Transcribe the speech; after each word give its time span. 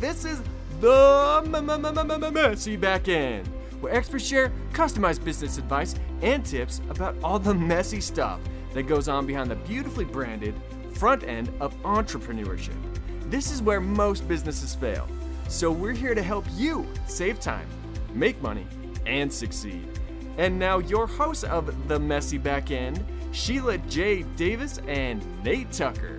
This 0.00 0.26
is 0.26 0.42
the 0.80 2.30
messy 2.32 2.76
back 2.76 3.08
end, 3.08 3.48
where 3.80 3.94
experts 3.94 4.26
share 4.26 4.52
customized 4.74 5.24
business 5.24 5.56
advice 5.56 5.94
and 6.20 6.44
tips 6.44 6.82
about 6.90 7.16
all 7.24 7.38
the 7.38 7.54
messy 7.54 8.02
stuff 8.02 8.38
that 8.74 8.82
goes 8.82 9.08
on 9.08 9.26
behind 9.26 9.50
the 9.50 9.54
beautifully 9.54 10.04
branded 10.04 10.54
front 10.92 11.24
end 11.24 11.50
of 11.60 11.74
entrepreneurship. 11.82 12.76
This 13.30 13.50
is 13.50 13.62
where 13.62 13.80
most 13.80 14.28
businesses 14.28 14.74
fail. 14.74 15.08
So 15.48 15.72
we're 15.72 15.92
here 15.92 16.14
to 16.14 16.22
help 16.22 16.44
you 16.56 16.86
save 17.06 17.40
time, 17.40 17.66
make 18.12 18.40
money, 18.42 18.66
and 19.06 19.32
succeed. 19.32 19.88
And 20.36 20.58
now 20.58 20.78
your 20.78 21.06
hosts 21.06 21.44
of 21.44 21.88
The 21.88 21.98
Messy 21.98 22.36
Back 22.36 22.70
End, 22.70 23.02
Sheila 23.32 23.78
J. 23.78 24.24
Davis 24.36 24.78
and 24.86 25.24
Nate 25.42 25.72
Tucker. 25.72 26.15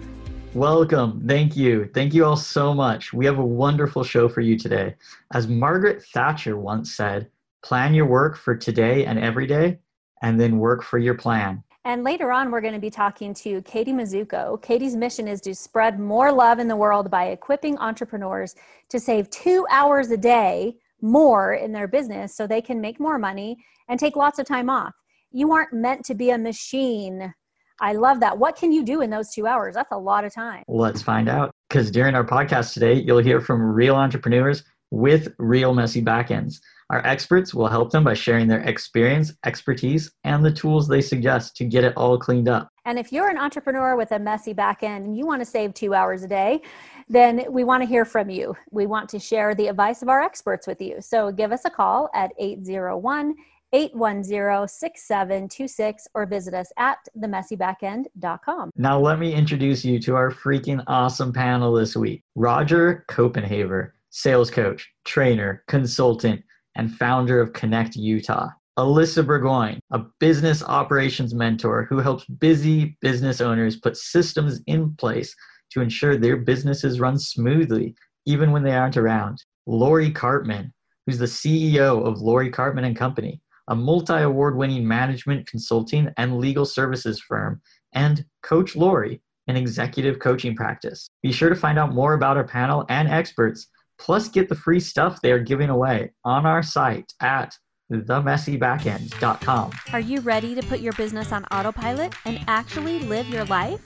Welcome. 0.57 1.21
Thank 1.27 1.55
you. 1.55 1.87
Thank 1.93 2.15
you 2.15 2.25
all 2.25 2.35
so 2.35 2.73
much. 2.73 3.13
We 3.13 3.27
have 3.27 3.37
a 3.37 3.45
wonderful 3.45 4.03
show 4.03 4.27
for 4.27 4.41
you 4.41 4.57
today. 4.57 4.95
As 5.31 5.47
Margaret 5.47 6.03
Thatcher 6.05 6.57
once 6.57 6.95
said, 6.95 7.29
plan 7.61 7.93
your 7.93 8.07
work 8.07 8.35
for 8.35 8.55
today 8.55 9.05
and 9.05 9.19
every 9.19 9.45
day, 9.45 9.77
and 10.23 10.39
then 10.39 10.57
work 10.57 10.81
for 10.81 10.97
your 10.97 11.13
plan. 11.13 11.63
And 11.85 12.03
later 12.03 12.31
on, 12.31 12.49
we're 12.49 12.61
going 12.61 12.73
to 12.73 12.79
be 12.79 12.89
talking 12.89 13.35
to 13.35 13.61
Katie 13.61 13.93
Mazzocco. 13.93 14.59
Katie's 14.63 14.95
mission 14.95 15.27
is 15.27 15.41
to 15.41 15.53
spread 15.53 15.99
more 15.99 16.31
love 16.31 16.57
in 16.57 16.67
the 16.67 16.75
world 16.75 17.11
by 17.11 17.25
equipping 17.25 17.77
entrepreneurs 17.77 18.55
to 18.89 18.99
save 18.99 19.29
two 19.29 19.67
hours 19.69 20.09
a 20.09 20.17
day 20.17 20.75
more 21.01 21.53
in 21.53 21.71
their 21.71 21.87
business 21.87 22.35
so 22.35 22.47
they 22.47 22.63
can 22.63 22.81
make 22.81 22.99
more 22.99 23.19
money 23.19 23.57
and 23.89 23.99
take 23.99 24.15
lots 24.15 24.39
of 24.39 24.47
time 24.47 24.71
off. 24.71 24.95
You 25.29 25.53
aren't 25.53 25.71
meant 25.71 26.03
to 26.05 26.15
be 26.15 26.31
a 26.31 26.37
machine. 26.39 27.31
I 27.79 27.93
love 27.93 28.19
that. 28.21 28.37
What 28.37 28.55
can 28.55 28.71
you 28.71 28.83
do 28.83 29.01
in 29.01 29.09
those 29.09 29.31
two 29.31 29.45
hours? 29.45 29.75
That's 29.75 29.91
a 29.91 29.97
lot 29.97 30.25
of 30.25 30.33
time. 30.33 30.63
Let's 30.67 31.01
find 31.01 31.29
out. 31.29 31.51
Because 31.69 31.91
during 31.91 32.15
our 32.15 32.25
podcast 32.25 32.73
today, 32.73 32.93
you'll 32.93 33.17
hear 33.19 33.41
from 33.41 33.61
real 33.61 33.95
entrepreneurs 33.95 34.63
with 34.89 35.33
real 35.37 35.73
messy 35.73 36.01
backends. 36.01 36.59
Our 36.89 37.05
experts 37.05 37.53
will 37.53 37.67
help 37.67 37.91
them 37.91 38.05
by 38.05 38.13
sharing 38.13 38.47
their 38.47 38.61
experience, 38.61 39.33
expertise, 39.45 40.09
and 40.23 40.45
the 40.45 40.51
tools 40.51 40.87
they 40.87 41.01
suggest 41.01 41.57
to 41.57 41.65
get 41.65 41.83
it 41.83 41.93
all 41.97 42.17
cleaned 42.17 42.47
up. 42.47 42.69
And 42.85 42.97
if 42.97 43.11
you're 43.11 43.27
an 43.27 43.37
entrepreneur 43.37 43.97
with 43.97 44.13
a 44.13 44.19
messy 44.19 44.53
back 44.53 44.83
end 44.83 45.05
and 45.05 45.17
you 45.17 45.27
want 45.27 45.41
to 45.41 45.45
save 45.45 45.73
two 45.73 45.93
hours 45.93 46.23
a 46.23 46.27
day, 46.29 46.61
then 47.09 47.43
we 47.49 47.65
want 47.65 47.83
to 47.83 47.87
hear 47.87 48.05
from 48.05 48.29
you. 48.29 48.55
We 48.71 48.85
want 48.85 49.09
to 49.09 49.19
share 49.19 49.53
the 49.53 49.67
advice 49.67 50.01
of 50.01 50.07
our 50.07 50.21
experts 50.21 50.65
with 50.65 50.81
you. 50.81 51.01
So 51.01 51.29
give 51.33 51.51
us 51.51 51.65
a 51.65 51.69
call 51.69 52.09
at 52.13 52.31
801 52.39 53.35
810 53.73 54.67
6726 54.67 56.07
or 56.13 56.25
visit 56.25 56.53
us 56.53 56.71
at 56.77 56.99
themessybackend.com. 57.17 58.71
Now, 58.75 58.99
let 58.99 59.19
me 59.19 59.33
introduce 59.33 59.83
you 59.83 59.99
to 59.99 60.15
our 60.15 60.31
freaking 60.31 60.83
awesome 60.87 61.33
panel 61.33 61.73
this 61.73 61.95
week 61.95 62.23
Roger 62.35 63.05
Copenhaver, 63.09 63.91
sales 64.09 64.49
coach, 64.49 64.89
trainer, 65.05 65.63
consultant, 65.67 66.41
and 66.75 66.93
founder 66.93 67.41
of 67.41 67.53
Connect 67.53 67.95
Utah. 67.95 68.49
Alyssa 68.77 69.25
Burgoyne, 69.25 69.79
a 69.89 70.03
business 70.19 70.63
operations 70.63 71.33
mentor 71.33 71.87
who 71.89 71.97
helps 71.97 72.25
busy 72.25 72.95
business 73.01 73.41
owners 73.41 73.77
put 73.77 73.97
systems 73.97 74.61
in 74.67 74.95
place 74.97 75.35
to 75.71 75.81
ensure 75.81 76.15
their 76.15 76.37
businesses 76.37 76.99
run 76.99 77.17
smoothly, 77.17 77.95
even 78.27 78.51
when 78.51 78.61
they 78.61 78.75
aren't 78.75 78.95
around. 78.95 79.43
Lori 79.65 80.11
Cartman, 80.11 80.71
who's 81.05 81.17
the 81.17 81.25
CEO 81.25 82.05
of 82.05 82.21
Lori 82.21 82.51
Cartman 82.51 82.85
and 82.85 82.95
Company, 82.95 83.41
a 83.67 83.75
multi 83.75 84.13
award 84.13 84.55
winning 84.55 84.87
management 84.87 85.47
consulting 85.47 86.09
and 86.17 86.37
legal 86.37 86.65
services 86.65 87.19
firm, 87.19 87.61
and 87.93 88.25
Coach 88.43 88.75
Lori, 88.75 89.21
an 89.47 89.55
executive 89.55 90.19
coaching 90.19 90.55
practice. 90.55 91.09
Be 91.23 91.31
sure 91.31 91.49
to 91.49 91.55
find 91.55 91.79
out 91.79 91.93
more 91.93 92.13
about 92.13 92.37
our 92.37 92.47
panel 92.47 92.85
and 92.89 93.07
experts, 93.07 93.67
plus 93.99 94.29
get 94.29 94.49
the 94.49 94.55
free 94.55 94.79
stuff 94.79 95.21
they 95.21 95.31
are 95.31 95.39
giving 95.39 95.69
away 95.69 96.11
on 96.23 96.45
our 96.45 96.63
site 96.63 97.13
at 97.21 97.55
themessybackend.com. 97.91 99.71
Are 99.93 99.99
you 99.99 100.19
ready 100.21 100.53
to 100.55 100.61
put 100.67 100.79
your 100.79 100.93
business 100.93 101.31
on 101.31 101.45
autopilot 101.45 102.13
and 102.25 102.39
actually 102.47 102.99
live 102.99 103.29
your 103.29 103.45
life? 103.45 103.85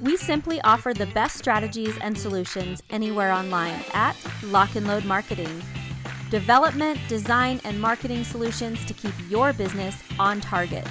We 0.00 0.16
simply 0.16 0.60
offer 0.62 0.94
the 0.94 1.06
best 1.06 1.36
strategies 1.36 1.96
and 1.98 2.16
solutions 2.16 2.82
anywhere 2.90 3.32
online 3.32 3.84
at 3.94 4.16
Lock 4.44 4.74
and 4.74 4.86
Load 4.86 5.04
Marketing 5.04 5.62
development, 6.32 6.98
design, 7.08 7.60
and 7.62 7.78
marketing 7.78 8.24
solutions 8.24 8.82
to 8.86 8.94
keep 8.94 9.12
your 9.28 9.52
business 9.52 10.02
on 10.18 10.40
target. 10.40 10.86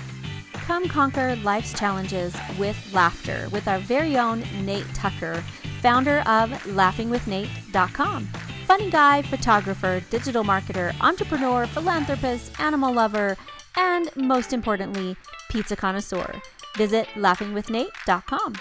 Come 0.53 0.87
conquer 0.87 1.35
life's 1.37 1.73
challenges 1.73 2.35
with 2.59 2.77
laughter 2.93 3.49
with 3.51 3.67
our 3.67 3.79
very 3.79 4.17
own 4.17 4.43
Nate 4.63 4.85
Tucker, 4.93 5.43
founder 5.81 6.19
of 6.27 6.51
laughingwithnate.com. 6.67 8.29
Funny 8.67 8.91
guy, 8.91 9.23
photographer, 9.23 9.99
digital 10.11 10.43
marketer, 10.43 10.93
entrepreneur, 11.01 11.65
philanthropist, 11.65 12.57
animal 12.59 12.93
lover, 12.93 13.35
and 13.75 14.15
most 14.15 14.53
importantly, 14.53 15.17
pizza 15.49 15.75
connoisseur. 15.75 16.39
Visit 16.77 17.07
laughingwithnate.com. 17.15 18.53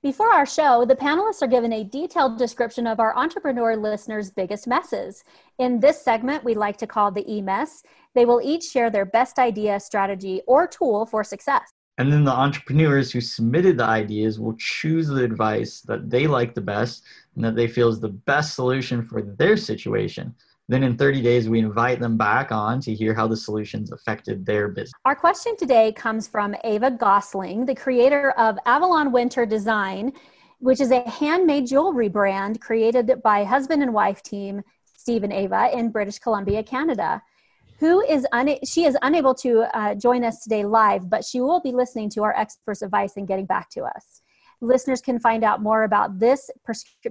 Before 0.00 0.32
our 0.32 0.46
show, 0.46 0.84
the 0.84 0.94
panelists 0.94 1.42
are 1.42 1.48
given 1.48 1.72
a 1.72 1.82
detailed 1.82 2.38
description 2.38 2.86
of 2.86 3.00
our 3.00 3.16
entrepreneur 3.16 3.76
listeners' 3.76 4.30
biggest 4.30 4.68
messes. 4.68 5.24
In 5.58 5.80
this 5.80 6.00
segment, 6.00 6.44
we 6.44 6.54
like 6.54 6.76
to 6.76 6.86
call 6.86 7.10
the 7.10 7.28
E 7.28 7.42
mess. 7.42 7.82
They 8.14 8.24
will 8.24 8.40
each 8.40 8.62
share 8.62 8.90
their 8.90 9.04
best 9.04 9.40
idea, 9.40 9.80
strategy, 9.80 10.40
or 10.46 10.68
tool 10.68 11.04
for 11.04 11.24
success. 11.24 11.72
And 11.98 12.12
then 12.12 12.22
the 12.22 12.30
entrepreneurs 12.30 13.10
who 13.10 13.20
submitted 13.20 13.76
the 13.76 13.86
ideas 13.86 14.38
will 14.38 14.54
choose 14.56 15.08
the 15.08 15.24
advice 15.24 15.80
that 15.80 16.08
they 16.08 16.28
like 16.28 16.54
the 16.54 16.60
best 16.60 17.02
and 17.34 17.44
that 17.44 17.56
they 17.56 17.66
feel 17.66 17.88
is 17.88 17.98
the 17.98 18.08
best 18.08 18.54
solution 18.54 19.02
for 19.02 19.22
their 19.22 19.56
situation. 19.56 20.32
Then 20.70 20.82
in 20.82 20.98
30 20.98 21.22
days, 21.22 21.48
we 21.48 21.60
invite 21.60 21.98
them 21.98 22.18
back 22.18 22.52
on 22.52 22.80
to 22.82 22.94
hear 22.94 23.14
how 23.14 23.26
the 23.26 23.36
solutions 23.36 23.90
affected 23.90 24.44
their 24.44 24.68
business. 24.68 24.92
Our 25.06 25.16
question 25.16 25.56
today 25.56 25.92
comes 25.92 26.28
from 26.28 26.54
Ava 26.62 26.90
Gosling, 26.90 27.64
the 27.64 27.74
creator 27.74 28.32
of 28.32 28.58
Avalon 28.66 29.10
Winter 29.10 29.46
Design, 29.46 30.12
which 30.58 30.80
is 30.80 30.90
a 30.90 31.08
handmade 31.08 31.66
jewelry 31.66 32.08
brand 32.08 32.60
created 32.60 33.22
by 33.22 33.44
husband 33.44 33.82
and 33.82 33.94
wife 33.94 34.22
team 34.22 34.62
Steve 34.84 35.24
and 35.24 35.32
Ava 35.32 35.70
in 35.72 35.90
British 35.90 36.18
Columbia, 36.18 36.62
Canada. 36.62 37.22
Who 37.78 38.02
is 38.02 38.26
una- 38.34 38.58
she 38.66 38.84
is 38.84 38.94
unable 39.00 39.34
to 39.36 39.62
uh, 39.74 39.94
join 39.94 40.22
us 40.22 40.42
today 40.42 40.66
live, 40.66 41.08
but 41.08 41.24
she 41.24 41.40
will 41.40 41.60
be 41.60 41.72
listening 41.72 42.10
to 42.10 42.24
our 42.24 42.36
experts' 42.36 42.82
advice 42.82 43.16
and 43.16 43.26
getting 43.26 43.46
back 43.46 43.70
to 43.70 43.84
us. 43.84 44.20
Listeners 44.60 45.00
can 45.00 45.20
find 45.20 45.44
out 45.44 45.62
more 45.62 45.84
about 45.84 46.18
this 46.18 46.50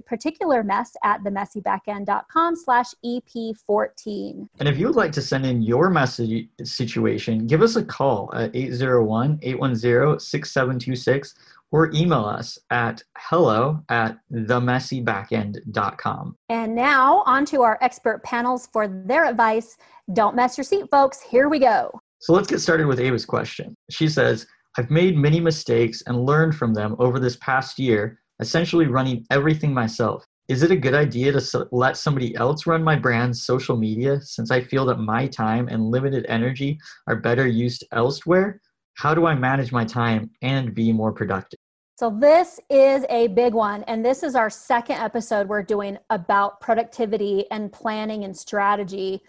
particular 0.06 0.62
mess 0.62 0.94
at 1.02 1.22
themessybackend.com 1.22 2.56
slash 2.56 2.88
EP14. 3.04 4.48
And 4.58 4.68
if 4.68 4.78
you 4.78 4.88
would 4.88 4.96
like 4.96 5.12
to 5.12 5.22
send 5.22 5.46
in 5.46 5.62
your 5.62 5.88
message 5.88 6.46
situation, 6.62 7.46
give 7.46 7.62
us 7.62 7.76
a 7.76 7.84
call 7.84 8.30
at 8.34 8.52
801-810-6726 8.52 11.34
or 11.70 11.90
email 11.94 12.24
us 12.24 12.58
at 12.70 13.02
hello 13.16 13.82
at 13.88 14.18
themessybackend.com. 14.32 16.36
And 16.48 16.74
now 16.74 17.22
on 17.26 17.44
to 17.46 17.62
our 17.62 17.78
expert 17.80 18.22
panels 18.22 18.68
for 18.72 18.86
their 18.88 19.26
advice. 19.26 19.76
Don't 20.12 20.36
mess 20.36 20.58
your 20.58 20.64
seat, 20.64 20.86
folks. 20.90 21.20
Here 21.20 21.48
we 21.48 21.58
go. 21.58 22.00
So 22.20 22.32
let's 22.32 22.48
get 22.48 22.60
started 22.60 22.86
with 22.86 23.00
Ava's 23.00 23.24
question. 23.24 23.74
She 23.90 24.08
says, 24.08 24.46
I've 24.78 24.92
made 24.92 25.16
many 25.16 25.40
mistakes 25.40 26.04
and 26.06 26.24
learned 26.24 26.54
from 26.54 26.72
them 26.72 26.94
over 27.00 27.18
this 27.18 27.34
past 27.38 27.80
year, 27.80 28.20
essentially 28.38 28.86
running 28.86 29.26
everything 29.28 29.74
myself. 29.74 30.24
Is 30.46 30.62
it 30.62 30.70
a 30.70 30.76
good 30.76 30.94
idea 30.94 31.32
to 31.32 31.40
so- 31.40 31.66
let 31.72 31.96
somebody 31.96 32.36
else 32.36 32.64
run 32.64 32.84
my 32.84 32.94
brand's 32.94 33.44
social 33.44 33.76
media 33.76 34.20
since 34.20 34.52
I 34.52 34.60
feel 34.60 34.86
that 34.86 35.00
my 35.00 35.26
time 35.26 35.66
and 35.66 35.90
limited 35.90 36.26
energy 36.28 36.78
are 37.08 37.16
better 37.16 37.44
used 37.44 37.84
elsewhere? 37.90 38.60
How 38.94 39.14
do 39.14 39.26
I 39.26 39.34
manage 39.34 39.72
my 39.72 39.84
time 39.84 40.30
and 40.42 40.72
be 40.72 40.92
more 40.92 41.10
productive? 41.10 41.58
So, 41.96 42.16
this 42.16 42.60
is 42.70 43.04
a 43.10 43.26
big 43.26 43.54
one. 43.54 43.82
And 43.88 44.04
this 44.04 44.22
is 44.22 44.36
our 44.36 44.48
second 44.48 44.98
episode 44.98 45.48
we're 45.48 45.64
doing 45.64 45.98
about 46.10 46.60
productivity 46.60 47.46
and 47.50 47.72
planning 47.72 48.22
and 48.22 48.36
strategy. 48.36 49.22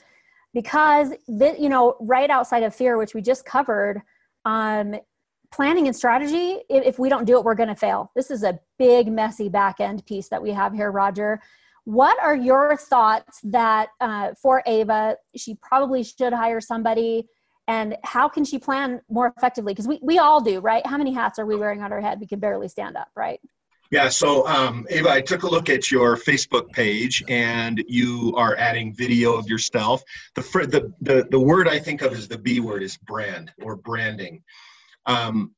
Because, 0.54 1.14
this, 1.28 1.60
you 1.60 1.70
know, 1.70 1.98
right 2.00 2.30
outside 2.30 2.62
of 2.62 2.76
fear, 2.76 3.00
which 3.00 3.16
we 3.16 3.22
just 3.24 3.46
covered, 3.46 4.04
um, 4.46 4.96
planning 5.52 5.88
and 5.88 5.96
strategy 5.96 6.60
if 6.70 7.00
we 7.00 7.10
don't 7.10 7.26
do 7.26 7.38
it 7.38 7.44
we're 7.44 7.56
going 7.56 7.70
to 7.70 7.76
fail. 7.76 8.12
This 8.16 8.32
is 8.32 8.44
a 8.44 8.60
big 8.78 9.12
messy 9.12 9.50
back 9.50 9.80
end 9.80 10.06
piece 10.06 10.30
that 10.30 10.42
we 10.42 10.52
have 10.52 10.74
here 10.74 10.92
roger. 10.92 11.42
What 11.86 12.22
are 12.22 12.36
your 12.36 12.78
thoughts 12.78 13.40
that 13.46 13.90
uh, 14.00 14.34
for 14.42 14.62
ava 14.66 15.18
she 15.36 15.56
probably 15.56 16.04
should 16.04 16.34
hire 16.34 16.62
somebody 16.62 17.28
and 17.68 17.98
how 18.04 18.28
can 18.28 18.44
she 18.44 18.58
plan 18.58 19.00
more 19.10 19.32
effectively? 19.38 19.74
Because 19.74 19.88
we, 19.88 20.00
we 20.02 20.18
all 20.18 20.42
do 20.42 20.60
right? 20.60 20.86
How 20.86 20.98
many 20.98 21.14
hats 21.14 21.40
are 21.40 21.46
we 21.46 21.56
wearing 21.56 21.82
on 21.82 21.92
our 21.92 22.02
head? 22.02 22.20
We 22.20 22.28
can 22.28 22.40
barely 22.40 22.68
stand 22.68 22.96
up 22.96 23.10
right? 23.16 23.40
Yeah, 23.92 24.08
so 24.08 24.46
um, 24.48 24.86
Ava, 24.92 25.10
I 25.10 25.22
took 25.22 25.42
a 25.42 25.48
look 25.50 25.68
at 25.68 25.90
your 25.90 26.16
Facebook 26.16 26.72
page, 26.74 27.24
and 27.28 27.84
you 27.88 28.36
are 28.38 28.56
adding 28.56 28.94
video 28.94 29.34
of 29.36 29.48
yourself. 29.48 30.04
The, 30.36 30.42
the 30.42 30.94
the 31.02 31.28
the 31.32 31.40
word 31.40 31.68
I 31.68 31.80
think 31.80 32.04
of 32.04 32.14
is 32.14 32.28
the 32.28 32.38
B 32.38 32.60
word 32.60 32.84
is 32.84 32.98
brand 32.98 33.52
or 33.64 33.76
branding 33.76 34.44
um, 35.06 35.54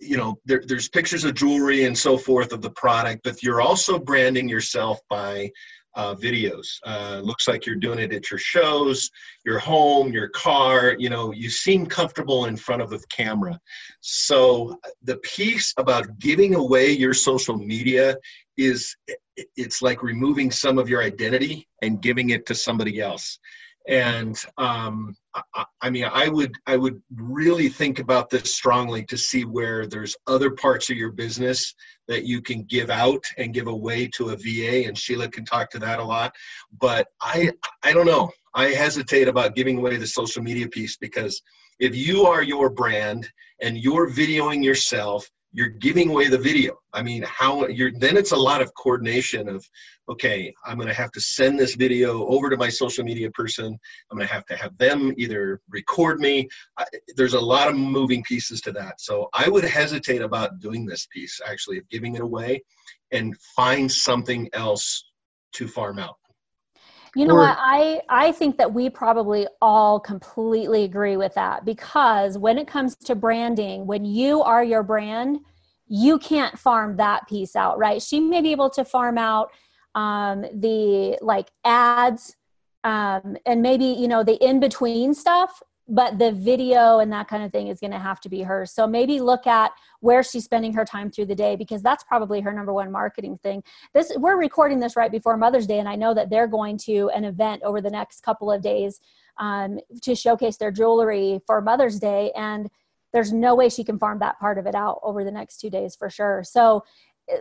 you 0.00 0.16
know 0.16 0.38
there, 0.44 0.62
there's 0.66 0.88
pictures 0.88 1.24
of 1.24 1.34
jewelry 1.34 1.84
and 1.84 1.96
so 1.96 2.16
forth 2.16 2.52
of 2.52 2.62
the 2.62 2.70
product 2.70 3.22
but 3.22 3.42
you're 3.42 3.60
also 3.60 3.98
branding 3.98 4.48
yourself 4.48 4.98
by 5.10 5.50
uh, 5.96 6.14
videos. 6.14 6.66
Uh, 6.84 7.20
looks 7.22 7.46
like 7.46 7.66
you're 7.66 7.76
doing 7.76 7.98
it 7.98 8.12
at 8.12 8.30
your 8.30 8.38
shows, 8.38 9.10
your 9.44 9.58
home, 9.58 10.12
your 10.12 10.28
car. 10.28 10.96
You 10.98 11.08
know, 11.08 11.32
you 11.32 11.48
seem 11.48 11.86
comfortable 11.86 12.46
in 12.46 12.56
front 12.56 12.82
of 12.82 12.90
the 12.90 13.00
camera. 13.10 13.58
So 14.00 14.78
the 15.02 15.18
piece 15.18 15.72
about 15.78 16.18
giving 16.18 16.54
away 16.54 16.90
your 16.90 17.14
social 17.14 17.56
media 17.56 18.16
is 18.56 18.96
it's 19.56 19.82
like 19.82 20.02
removing 20.02 20.50
some 20.50 20.78
of 20.78 20.88
your 20.88 21.02
identity 21.02 21.68
and 21.82 22.00
giving 22.00 22.30
it 22.30 22.46
to 22.46 22.54
somebody 22.54 23.00
else 23.00 23.38
and 23.88 24.38
um, 24.56 25.16
I, 25.34 25.64
I, 25.82 25.90
mean 25.90 26.04
i 26.12 26.28
would 26.28 26.52
i 26.66 26.76
would 26.76 27.02
really 27.16 27.68
think 27.68 27.98
about 27.98 28.30
this 28.30 28.54
strongly 28.54 29.04
to 29.06 29.18
see 29.18 29.44
where 29.44 29.86
there's 29.86 30.16
other 30.26 30.52
parts 30.52 30.90
of 30.90 30.96
your 30.96 31.10
business 31.10 31.74
that 32.08 32.24
you 32.24 32.40
can 32.40 32.62
give 32.64 32.90
out 32.90 33.24
and 33.38 33.54
give 33.54 33.66
away 33.66 34.08
to 34.14 34.30
a 34.30 34.36
va 34.36 34.86
and 34.86 34.96
sheila 34.96 35.28
can 35.28 35.44
talk 35.44 35.70
to 35.70 35.78
that 35.78 35.98
a 35.98 36.04
lot. 36.04 36.34
But 36.80 37.08
i 37.20 37.50
i 37.82 37.92
don't 37.92 38.06
know. 38.06 38.30
I 38.56 38.66
hesitate 38.68 39.26
about 39.26 39.56
giving 39.56 39.78
away 39.78 39.96
the 39.96 40.06
social 40.06 40.42
media 40.42 40.68
piece 40.68 40.96
because 40.96 41.42
if 41.80 41.96
you 41.96 42.24
are 42.24 42.42
your 42.42 42.70
brand 42.70 43.28
and 43.60 43.76
you're 43.76 44.08
videoing 44.08 44.62
yourself 44.62 45.28
you're 45.54 45.68
giving 45.68 46.10
away 46.10 46.26
the 46.26 46.36
video. 46.36 46.76
I 46.92 47.02
mean, 47.02 47.22
how 47.22 47.68
you're 47.68 47.92
then 47.92 48.16
it's 48.16 48.32
a 48.32 48.36
lot 48.36 48.60
of 48.60 48.74
coordination 48.74 49.48
of, 49.48 49.64
okay, 50.08 50.52
I'm 50.66 50.76
going 50.76 50.88
to 50.88 50.94
have 50.94 51.12
to 51.12 51.20
send 51.20 51.58
this 51.58 51.76
video 51.76 52.26
over 52.26 52.50
to 52.50 52.56
my 52.56 52.68
social 52.68 53.04
media 53.04 53.30
person. 53.30 53.66
I'm 54.10 54.18
going 54.18 54.26
to 54.26 54.34
have 54.34 54.44
to 54.46 54.56
have 54.56 54.76
them 54.78 55.14
either 55.16 55.60
record 55.70 56.18
me. 56.18 56.48
I, 56.76 56.84
there's 57.16 57.34
a 57.34 57.40
lot 57.40 57.68
of 57.68 57.76
moving 57.76 58.24
pieces 58.24 58.60
to 58.62 58.72
that. 58.72 59.00
So 59.00 59.28
I 59.32 59.48
would 59.48 59.64
hesitate 59.64 60.22
about 60.22 60.58
doing 60.58 60.84
this 60.84 61.06
piece 61.06 61.40
actually 61.46 61.78
of 61.78 61.88
giving 61.88 62.16
it 62.16 62.20
away 62.20 62.62
and 63.12 63.36
find 63.56 63.90
something 63.90 64.50
else 64.52 65.04
to 65.52 65.68
farm 65.68 66.00
out. 66.00 66.16
You 67.16 67.26
know 67.26 67.34
or, 67.34 67.40
what? 67.40 67.56
I 67.58 68.00
I 68.08 68.32
think 68.32 68.58
that 68.58 68.72
we 68.72 68.90
probably 68.90 69.46
all 69.62 70.00
completely 70.00 70.84
agree 70.84 71.16
with 71.16 71.34
that 71.34 71.64
because 71.64 72.36
when 72.36 72.58
it 72.58 72.66
comes 72.66 72.96
to 72.96 73.14
branding, 73.14 73.86
when 73.86 74.04
you 74.04 74.42
are 74.42 74.64
your 74.64 74.82
brand, 74.82 75.38
you 75.86 76.18
can't 76.18 76.58
farm 76.58 76.96
that 76.96 77.28
piece 77.28 77.54
out, 77.54 77.78
right? 77.78 78.02
She 78.02 78.18
may 78.18 78.40
be 78.40 78.50
able 78.50 78.70
to 78.70 78.84
farm 78.84 79.18
out 79.18 79.50
um, 79.94 80.42
the 80.42 81.18
like 81.20 81.50
ads 81.64 82.36
um, 82.84 83.36
and 83.46 83.62
maybe 83.62 83.86
you 83.86 84.08
know 84.08 84.22
the 84.22 84.34
in 84.44 84.60
between 84.60 85.14
stuff 85.14 85.62
but 85.86 86.18
the 86.18 86.32
video 86.32 86.98
and 86.98 87.12
that 87.12 87.28
kind 87.28 87.42
of 87.42 87.52
thing 87.52 87.68
is 87.68 87.78
going 87.78 87.90
to 87.92 87.98
have 87.98 88.20
to 88.20 88.28
be 88.28 88.42
hers. 88.42 88.72
So 88.72 88.86
maybe 88.86 89.20
look 89.20 89.46
at 89.46 89.72
where 90.00 90.22
she's 90.22 90.44
spending 90.44 90.72
her 90.72 90.84
time 90.84 91.10
through 91.10 91.26
the 91.26 91.34
day 91.34 91.56
because 91.56 91.82
that's 91.82 92.04
probably 92.04 92.40
her 92.40 92.52
number 92.52 92.72
one 92.72 92.90
marketing 92.90 93.38
thing. 93.42 93.62
This 93.92 94.12
we're 94.16 94.38
recording 94.38 94.80
this 94.80 94.96
right 94.96 95.10
before 95.10 95.36
Mother's 95.36 95.66
Day, 95.66 95.78
and 95.78 95.88
I 95.88 95.96
know 95.96 96.14
that 96.14 96.30
they're 96.30 96.46
going 96.46 96.78
to 96.78 97.10
an 97.14 97.24
event 97.24 97.62
over 97.62 97.80
the 97.80 97.90
next 97.90 98.22
couple 98.22 98.50
of 98.50 98.62
days 98.62 99.00
um, 99.38 99.78
to 100.02 100.14
showcase 100.14 100.56
their 100.56 100.70
jewelry 100.70 101.40
for 101.46 101.60
Mother's 101.60 101.98
Day, 101.98 102.32
and 102.34 102.70
there's 103.12 103.32
no 103.32 103.54
way 103.54 103.68
she 103.68 103.84
can 103.84 103.98
farm 103.98 104.18
that 104.18 104.40
part 104.40 104.58
of 104.58 104.66
it 104.66 104.74
out 104.74 105.00
over 105.02 105.22
the 105.22 105.30
next 105.30 105.58
two 105.58 105.70
days 105.70 105.94
for 105.94 106.10
sure. 106.10 106.42
So 106.44 106.84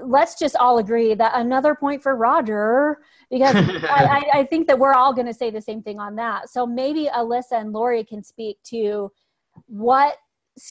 let's 0.02 0.40
just 0.40 0.56
all 0.56 0.78
agree 0.78 1.14
that 1.14 1.34
another 1.36 1.76
point 1.76 2.02
for 2.02 2.16
Roger, 2.16 3.00
because 3.30 3.56
I, 3.56 4.24
I, 4.34 4.44
think 4.46 4.68
that 4.68 4.80
we're 4.80 4.94
all 4.94 5.14
going 5.14 5.28
to 5.28 5.34
say 5.34 5.50
the 5.50 5.62
same 5.62 5.82
thing 5.82 6.00
on 6.00 6.16
that. 6.16 6.50
So 6.50 6.66
maybe 6.66 7.10
Alyssa 7.14 7.60
and 7.60 7.74
Lori 7.74 8.04
can 8.04 8.24
speak 8.24 8.58
to 8.66 9.12
what 9.66 10.16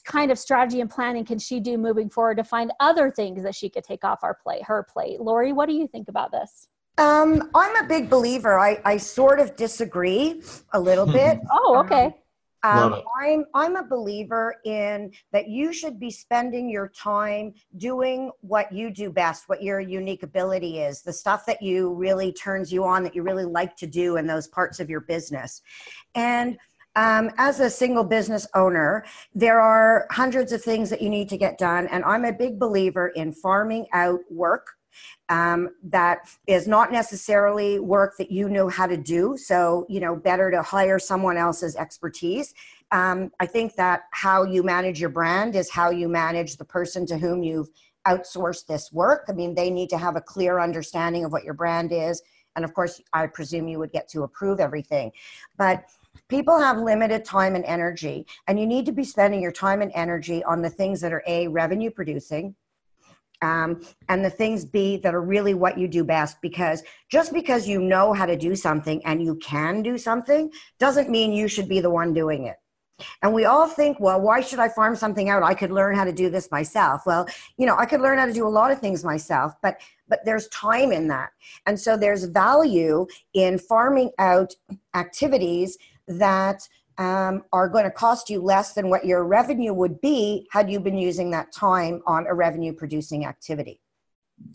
kind 0.05 0.31
of 0.31 0.39
strategy 0.39 0.81
and 0.81 0.89
planning 0.89 1.25
can 1.25 1.37
she 1.37 1.59
do 1.59 1.77
moving 1.77 2.09
forward 2.09 2.37
to 2.37 2.43
find 2.43 2.71
other 2.79 3.11
things 3.11 3.43
that 3.43 3.53
she 3.53 3.69
could 3.69 3.83
take 3.83 4.03
off 4.03 4.23
our 4.23 4.33
plate, 4.33 4.63
her 4.63 4.83
plate. 4.83 5.19
Lori, 5.19 5.53
what 5.53 5.67
do 5.67 5.73
you 5.73 5.87
think 5.87 6.07
about 6.07 6.31
this? 6.31 6.67
Um, 6.97 7.49
I'm 7.55 7.75
a 7.83 7.87
big 7.87 8.09
believer. 8.09 8.59
I, 8.59 8.79
I 8.85 8.97
sort 8.97 9.39
of 9.39 9.55
disagree 9.55 10.41
a 10.73 10.79
little 10.79 11.05
bit. 11.11 11.39
oh, 11.51 11.81
okay. 11.85 12.05
Um, 12.05 12.13
um, 12.63 13.01
I'm 13.19 13.45
I'm 13.53 13.75
a 13.75 13.83
believer 13.83 14.55
in 14.65 15.11
that 15.33 15.49
you 15.49 15.73
should 15.73 15.99
be 15.99 16.09
spending 16.09 16.69
your 16.69 16.87
time 16.89 17.53
doing 17.77 18.31
what 18.39 18.71
you 18.71 18.89
do 18.89 19.09
best, 19.09 19.49
what 19.49 19.61
your 19.61 19.81
unique 19.81 20.23
ability 20.23 20.79
is, 20.79 21.01
the 21.01 21.11
stuff 21.11 21.45
that 21.45 21.61
you 21.61 21.93
really 21.93 22.31
turns 22.31 22.71
you 22.71 22.85
on, 22.85 23.03
that 23.03 23.15
you 23.15 23.21
really 23.21 23.45
like 23.45 23.75
to 23.77 23.87
do 23.87 24.15
in 24.15 24.25
those 24.25 24.47
parts 24.47 24.79
of 24.79 24.89
your 24.89 25.01
business. 25.01 25.61
And 26.15 26.57
um, 26.95 27.31
as 27.37 27.59
a 27.59 27.69
single 27.69 28.03
business 28.03 28.47
owner, 28.55 29.03
there 29.33 29.59
are 29.59 30.07
hundreds 30.11 30.51
of 30.51 30.63
things 30.63 30.89
that 30.89 31.01
you 31.01 31.09
need 31.09 31.27
to 31.29 31.37
get 31.37 31.57
done, 31.57 31.87
and 31.87 32.03
I'm 32.05 32.23
a 32.23 32.31
big 32.31 32.59
believer 32.59 33.09
in 33.09 33.33
farming 33.33 33.87
out 33.93 34.19
work 34.29 34.67
um, 35.29 35.69
that 35.83 36.29
is 36.47 36.67
not 36.67 36.91
necessarily 36.91 37.79
work 37.79 38.15
that 38.17 38.31
you 38.31 38.49
know 38.49 38.69
how 38.69 38.87
to 38.87 38.97
do. 38.97 39.35
So, 39.37 39.85
you 39.89 39.99
know, 39.99 40.15
better 40.15 40.51
to 40.51 40.61
hire 40.61 40.99
someone 40.99 41.37
else's 41.37 41.75
expertise. 41.75 42.53
Um, 42.91 43.31
I 43.39 43.45
think 43.45 43.75
that 43.75 44.03
how 44.11 44.43
you 44.43 44.63
manage 44.63 44.99
your 44.99 45.09
brand 45.09 45.55
is 45.55 45.71
how 45.71 45.89
you 45.89 46.07
manage 46.07 46.57
the 46.57 46.65
person 46.65 47.05
to 47.07 47.17
whom 47.17 47.41
you've 47.41 47.69
outsourced 48.07 48.67
this 48.67 48.91
work. 48.91 49.25
I 49.29 49.31
mean, 49.31 49.55
they 49.55 49.69
need 49.69 49.89
to 49.89 49.97
have 49.97 50.15
a 50.15 50.21
clear 50.21 50.59
understanding 50.59 51.25
of 51.25 51.31
what 51.31 51.43
your 51.43 51.53
brand 51.53 51.91
is. 51.91 52.21
And 52.55 52.63
of 52.63 52.73
course, 52.73 53.01
I 53.13 53.27
presume 53.27 53.67
you 53.67 53.79
would 53.79 53.91
get 53.91 54.07
to 54.09 54.23
approve 54.23 54.59
everything. 54.59 55.11
But 55.57 55.85
people 56.27 56.59
have 56.59 56.77
limited 56.77 57.25
time 57.25 57.55
and 57.55 57.65
energy, 57.65 58.27
and 58.47 58.59
you 58.59 58.67
need 58.67 58.85
to 58.85 58.91
be 58.91 59.03
spending 59.03 59.41
your 59.41 59.51
time 59.51 59.81
and 59.81 59.91
energy 59.95 60.43
on 60.43 60.61
the 60.61 60.69
things 60.69 61.01
that 61.01 61.13
are 61.13 61.23
A, 61.25 61.47
revenue 61.47 61.89
producing, 61.89 62.55
um, 63.43 63.81
and 64.09 64.23
the 64.23 64.29
things 64.29 64.65
be 64.65 64.97
that 64.97 65.13
are 65.13 65.21
really 65.21 65.53
what 65.53 65.77
you 65.77 65.87
do 65.87 66.03
best 66.03 66.37
because 66.41 66.81
just 67.09 67.33
because 67.33 67.67
you 67.67 67.79
know 67.79 68.13
how 68.13 68.25
to 68.25 68.37
do 68.37 68.55
something 68.55 69.01
and 69.05 69.23
you 69.23 69.35
can 69.35 69.81
do 69.81 69.97
something 69.97 70.51
doesn't 70.79 71.09
mean 71.09 71.33
you 71.33 71.47
should 71.47 71.69
be 71.69 71.81
the 71.81 71.89
one 71.89 72.13
doing 72.13 72.45
it. 72.45 72.55
And 73.21 73.33
we 73.33 73.45
all 73.45 73.67
think 73.67 73.99
well 73.99 74.21
why 74.21 74.39
should 74.39 74.59
i 74.59 74.69
farm 74.69 74.95
something 74.95 75.27
out? 75.27 75.43
I 75.43 75.55
could 75.55 75.71
learn 75.71 75.95
how 75.95 76.05
to 76.05 76.13
do 76.13 76.29
this 76.29 76.49
myself. 76.51 77.01
Well 77.05 77.27
you 77.57 77.65
know 77.65 77.75
i 77.77 77.85
could 77.85 78.01
learn 78.01 78.17
how 78.17 78.25
to 78.25 78.33
do 78.33 78.47
a 78.47 78.55
lot 78.59 78.71
of 78.71 78.79
things 78.79 79.03
myself 79.03 79.53
but 79.61 79.77
but 80.13 80.23
there's 80.25 80.47
time 80.49 80.91
in 80.91 81.07
that. 81.07 81.31
And 81.65 81.79
so 81.79 81.97
there's 81.97 82.25
value 82.25 83.07
in 83.33 83.57
farming 83.57 84.11
out 84.19 84.53
activities 84.93 85.77
that 86.07 86.67
um, 87.03 87.43
are 87.51 87.69
going 87.69 87.83
to 87.83 87.91
cost 87.91 88.29
you 88.29 88.41
less 88.41 88.73
than 88.73 88.89
what 88.89 89.05
your 89.05 89.25
revenue 89.25 89.73
would 89.73 90.01
be 90.01 90.47
had 90.51 90.69
you 90.69 90.79
been 90.79 90.97
using 90.97 91.31
that 91.31 91.51
time 91.51 92.01
on 92.07 92.25
a 92.27 92.33
revenue 92.33 92.73
producing 92.73 93.25
activity. 93.25 93.81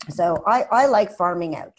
So 0.09 0.43
I, 0.45 0.63
I 0.71 0.85
like 0.87 1.11
farming 1.11 1.55
out. 1.55 1.73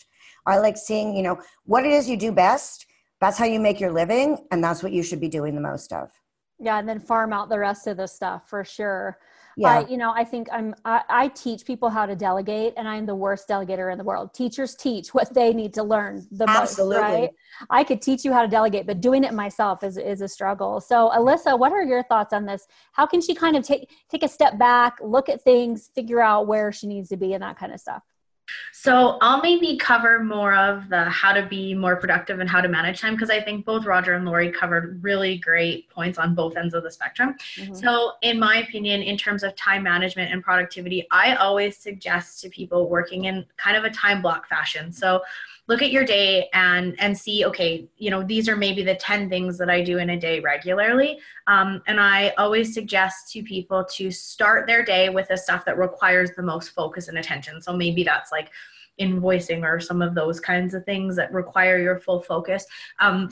I 0.47 0.59
like 0.59 0.77
seeing, 0.77 1.15
you 1.15 1.23
know, 1.23 1.41
what 1.65 1.85
it 1.85 1.93
is 1.93 2.09
you 2.09 2.17
do 2.17 2.33
best. 2.33 2.87
That's 3.21 3.37
how 3.37 3.45
you 3.45 3.61
make 3.61 3.81
your 3.81 3.93
living, 3.93 4.47
and 4.51 4.65
that's 4.65 4.83
what 4.83 4.93
you 4.93 5.03
should 5.03 5.21
be 5.21 5.29
doing 5.29 5.55
the 5.55 5.61
most 5.61 5.93
of. 5.93 6.11
Yeah, 6.59 6.79
and 6.79 6.89
then 6.89 7.01
farm 7.01 7.33
out 7.33 7.49
the 7.51 7.59
rest 7.59 7.87
of 7.87 7.99
the 7.99 8.07
stuff 8.07 8.49
for 8.49 8.65
sure 8.65 9.19
yeah. 9.61 9.81
I, 9.81 9.87
you 9.87 9.97
know, 9.97 10.13
I 10.15 10.25
think 10.25 10.49
I'm, 10.53 10.75
I, 10.85 11.03
I, 11.09 11.29
teach 11.29 11.65
people 11.65 11.91
how 11.91 12.07
to 12.07 12.17
delegate 12.17 12.75
and 12.77 12.89
I'm 12.89 13.07
the 13.07 13.15
worst 13.15 13.49
delegator 13.49 13.93
in 13.93 13.99
the 13.99 14.05
world. 14.05 14.33
Teachers 14.35 14.75
teach 14.75 15.09
what 15.15 15.33
they 15.35 15.53
need 15.53 15.75
to 15.75 15.83
learn 15.83 16.27
the 16.31 16.49
Absolutely. 16.49 16.97
most, 16.97 17.11
right? 17.11 17.31
I 17.69 17.85
could 17.85 18.01
teach 18.01 18.25
you 18.25 18.33
how 18.33 18.43
to 18.43 18.49
delegate, 18.49 18.87
but 18.87 19.01
doing 19.01 19.25
it 19.25 19.35
myself 19.35 19.85
is, 19.85 19.97
is 19.97 20.21
a 20.21 20.29
struggle. 20.29 20.81
So 20.81 21.11
Alyssa, 21.15 21.59
what 21.59 21.73
are 21.73 21.83
your 21.83 22.03
thoughts 22.05 22.33
on 22.33 22.47
this? 22.47 22.67
How 22.93 23.07
can 23.07 23.21
she 23.21 23.35
kind 23.35 23.57
of 23.57 23.65
take, 23.65 23.91
take 24.11 24.23
a 24.23 24.29
step 24.29 24.59
back, 24.59 24.97
look 25.03 25.29
at 25.29 25.43
things, 25.43 25.91
figure 25.95 26.21
out 26.21 26.47
where 26.47 26.73
she 26.73 26.87
needs 26.87 27.09
to 27.11 27.17
be 27.17 27.35
and 27.35 27.43
that 27.43 27.59
kind 27.59 27.73
of 27.73 27.81
stuff? 27.81 28.03
So 28.73 29.19
I'll 29.21 29.43
maybe 29.43 29.77
cover 29.77 30.25
more 30.25 30.55
of 30.55 30.89
the 30.89 31.05
how 31.05 31.33
to 31.33 31.45
be 31.45 31.75
more 31.75 31.97
productive 31.97 32.41
and 32.41 32.49
how 32.49 32.61
to 32.61 32.69
manage 32.69 33.01
time 33.01 33.15
because 33.15 33.29
I 33.29 33.41
think 33.41 33.65
both 33.65 33.85
Roger 33.85 34.15
and 34.15 34.25
Lori 34.25 34.51
covered 34.51 35.03
really 35.03 35.37
great 35.39 35.91
points 35.91 36.19
on 36.19 36.35
both 36.35 36.57
ends 36.57 36.73
of 36.73 36.83
the 36.83 36.91
spectrum. 36.91 37.37
Mm-hmm. 37.57 37.75
So 37.75 38.13
in 38.23 38.39
my 38.39 38.57
opinion, 38.63 39.03
in 39.03 39.17
terms 39.17 39.43
of 39.43 39.55
time 39.57 39.83
management 39.83 40.33
and 40.33 40.43
productivity, 40.43 41.07
I 41.11 41.35
always 41.35 41.77
suggest 41.77 42.41
to 42.41 42.49
people 42.49 42.89
working 42.89 43.27
in 43.27 43.45
kind 43.57 43.77
of 43.77 43.85
a 43.85 43.91
time 43.91 44.23
block 44.23 44.49
fashion. 44.49 44.93
So 44.93 45.21
look 45.71 45.83
at 45.83 45.93
your 45.93 46.05
day 46.05 46.49
and 46.53 46.97
and 46.99 47.17
see 47.17 47.47
okay 47.47 47.89
you 47.97 48.11
know 48.11 48.25
these 48.25 48.49
are 48.49 48.57
maybe 48.57 48.83
the 48.83 48.97
10 48.97 49.31
things 49.31 49.57
that 49.57 49.71
i 49.71 49.81
do 49.81 49.99
in 49.99 50.11
a 50.11 50.19
day 50.19 50.41
regularly. 50.41 51.19
Um, 51.47 51.81
and 51.87 52.01
i 52.01 52.31
always 52.39 52.75
suggest 52.75 53.31
to 53.33 53.43
people 53.45 53.85
to 53.97 54.11
start 54.11 54.67
their 54.67 54.85
day 54.85 55.11
with 55.11 55.29
the 55.29 55.37
stuff 55.37 55.65
that 55.67 55.79
requires 55.79 56.31
the 56.37 56.43
most 56.43 56.71
focus 56.71 57.07
and 57.07 57.19
attention. 57.19 57.63
So 57.63 57.77
maybe 57.77 58.03
that's 58.03 58.33
like 58.33 58.51
invoicing 59.01 59.63
or 59.63 59.79
some 59.79 60.03
of 60.03 60.15
those 60.15 60.41
kinds 60.41 60.75
of 60.75 60.85
things 60.85 61.15
that 61.17 61.33
require 61.33 61.79
your 61.79 62.01
full 62.01 62.21
focus. 62.21 62.67
Um, 62.99 63.31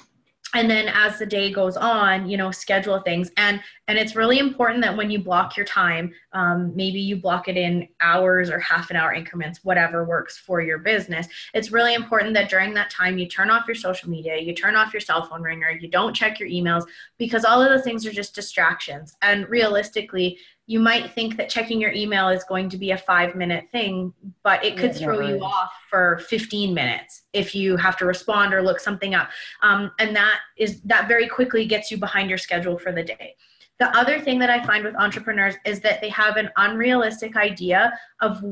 and 0.55 0.71
then 0.71 0.89
as 0.89 1.19
the 1.19 1.27
day 1.27 1.53
goes 1.53 1.77
on 1.77 2.29
you 2.29 2.37
know 2.37 2.51
schedule 2.51 3.01
things. 3.01 3.31
And 3.37 3.61
and 3.87 3.99
it's 3.99 4.17
really 4.17 4.39
important 4.39 4.83
that 4.83 4.97
when 4.97 5.11
you 5.11 5.19
block 5.19 5.57
your 5.57 5.67
time 5.67 6.13
um, 6.33 6.75
maybe 6.75 7.01
you 7.01 7.17
block 7.17 7.49
it 7.49 7.57
in 7.57 7.89
hours 8.01 8.51
or 8.51 8.59
half 8.59 8.91
an 8.91 8.97
hour 8.97 9.13
increments 9.13 9.61
whatever 9.63 10.05
works 10.05 10.39
for 10.39 10.61
your 10.61 10.79
business. 10.79 11.27
It's 11.55 11.73
really 11.73 11.95
important 11.95 12.35
that 12.35 12.51
during 12.51 12.75
that 12.75 12.91
time 12.91 13.19
you 13.19 13.27
turn 13.27 13.51
off 13.51 13.67
your 13.67 13.75
social 13.75 14.09
media 14.09 14.39
you 14.39 14.55
turn 14.55 14.77
off 14.77 14.93
your 14.93 15.01
cell 15.01 15.25
phone 15.27 15.43
ringer 15.43 15.71
you 15.71 15.89
don't 15.89 16.15
check 16.15 16.41
your 16.41 16.49
emails 16.49 16.85
because 17.19 17.45
all 17.45 17.63
of 17.63 17.71
the 17.71 17.83
things 17.83 18.07
are 18.07 18.13
just 18.13 18.35
distractions. 18.35 19.17
And 19.23 19.49
realistically 19.49 20.39
you 20.69 20.79
might 20.79 21.11
think 21.13 21.39
that 21.39 21.49
checking 21.49 21.81
your 21.81 21.93
email 21.93 22.29
is 22.29 22.45
going 22.45 22.69
to 22.69 22.77
be 22.77 22.91
a 22.91 22.99
five 22.99 23.35
minute 23.35 23.65
thing, 23.73 24.13
but 24.45 24.63
it 24.63 24.77
could 24.77 24.91
It 24.91 24.97
throw 24.99 25.27
you 25.27 25.37
is. 25.37 25.43
off 25.43 25.73
for 25.89 26.19
15 26.29 26.75
minutes 26.75 27.23
if 27.33 27.55
you 27.55 27.79
have 27.79 27.97
to 27.97 28.05
respond 28.05 28.53
or 28.53 28.63
look 28.63 28.79
something 28.79 29.15
up. 29.15 29.31
Um, 29.63 29.91
and 29.99 30.15
that 30.15 30.41
is 30.59 30.83
that 30.83 31.09
very 31.09 31.27
quickly 31.27 31.65
gets 31.65 31.91
you 31.91 31.97
behind 31.97 32.29
your 32.29 32.37
schedule 32.37 32.79
for 32.79 32.93
the 32.93 33.03
day. 33.03 33.35
The 33.79 33.89
other 33.97 34.21
thing 34.21 34.39
that 34.41 34.51
I 34.51 34.63
find 34.63 34.85
with 34.85 34.95
entrepreneurs 34.97 35.55
is 35.65 35.81
that 35.81 36.03
they 36.03 36.11
have 36.11 36.37
an 36.37 36.51
unrealistic 36.57 37.35
idea 37.35 37.99
of 38.21 38.45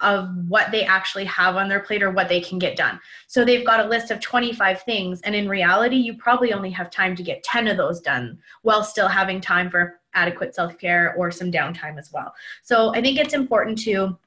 of 0.00 0.30
what 0.48 0.70
they 0.70 0.84
actually 0.84 1.26
have 1.26 1.56
on 1.56 1.68
their 1.68 1.80
plate 1.80 2.02
or 2.02 2.10
what 2.10 2.30
they 2.30 2.40
can 2.40 2.58
get 2.58 2.74
done. 2.74 2.98
So 3.26 3.44
they've 3.44 3.66
got 3.66 3.84
a 3.84 3.88
list 3.88 4.10
of 4.10 4.18
25 4.20 4.80
things 4.84 5.20
and 5.20 5.34
in 5.34 5.46
reality 5.46 5.96
you 5.96 6.16
probably 6.16 6.54
only 6.54 6.70
have 6.70 6.90
time 6.90 7.14
to 7.16 7.22
get 7.22 7.42
10 7.42 7.68
of 7.68 7.76
those 7.76 8.00
done 8.00 8.38
while 8.62 8.82
still 8.82 9.08
having 9.08 9.42
time 9.42 9.68
for 9.68 9.99
adequate 10.14 10.54
self-care 10.54 11.14
or 11.16 11.30
some 11.30 11.50
downtime 11.50 11.98
as 11.98 12.12
well. 12.12 12.34
So 12.62 12.94
I 12.94 13.00
think 13.00 13.18
it's 13.18 13.34
important 13.34 13.78
to 13.82 14.18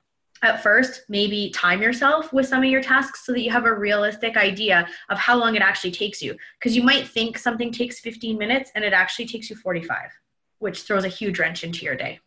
at 0.42 0.62
first 0.62 1.04
maybe 1.08 1.50
time 1.52 1.82
yourself 1.82 2.34
with 2.34 2.48
some 2.48 2.64
of 2.64 2.70
your 2.70 2.82
tasks 2.82 3.26
so 3.26 3.32
that 3.32 3.42
you 3.42 3.50
have 3.50 3.66
a 3.66 3.74
realistic 3.74 4.36
idea 4.36 4.88
of 5.10 5.18
how 5.18 5.38
long 5.38 5.56
it 5.56 5.62
actually 5.62 5.92
takes 5.92 6.22
you 6.22 6.36
because 6.60 6.76
you 6.76 6.84
might 6.84 7.08
think 7.08 7.38
something 7.38 7.72
takes 7.72 8.00
15 8.02 8.38
minutes 8.38 8.70
and 8.76 8.84
it 8.84 8.94
actually 8.94 9.26
takes 9.26 9.50
you 9.50 9.56
45 9.56 10.10
which 10.60 10.82
throws 10.82 11.06
a 11.06 11.08
huge 11.08 11.40
wrench 11.40 11.64
into 11.64 11.86
your 11.86 11.96
day 11.96 12.20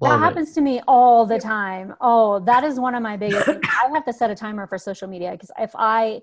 Love 0.00 0.20
that 0.20 0.26
it. 0.26 0.28
happens 0.28 0.52
to 0.52 0.60
me 0.60 0.80
all 0.88 1.26
the 1.26 1.38
time. 1.38 1.94
Oh, 2.00 2.40
that 2.40 2.64
is 2.64 2.80
one 2.80 2.94
of 2.94 3.02
my 3.02 3.16
biggest 3.16 3.46
things. 3.46 3.60
I 3.64 3.88
have 3.92 4.04
to 4.06 4.12
set 4.12 4.30
a 4.30 4.34
timer 4.34 4.66
for 4.66 4.78
social 4.78 5.08
media 5.08 5.32
because 5.32 5.50
if 5.58 5.70
I, 5.74 6.22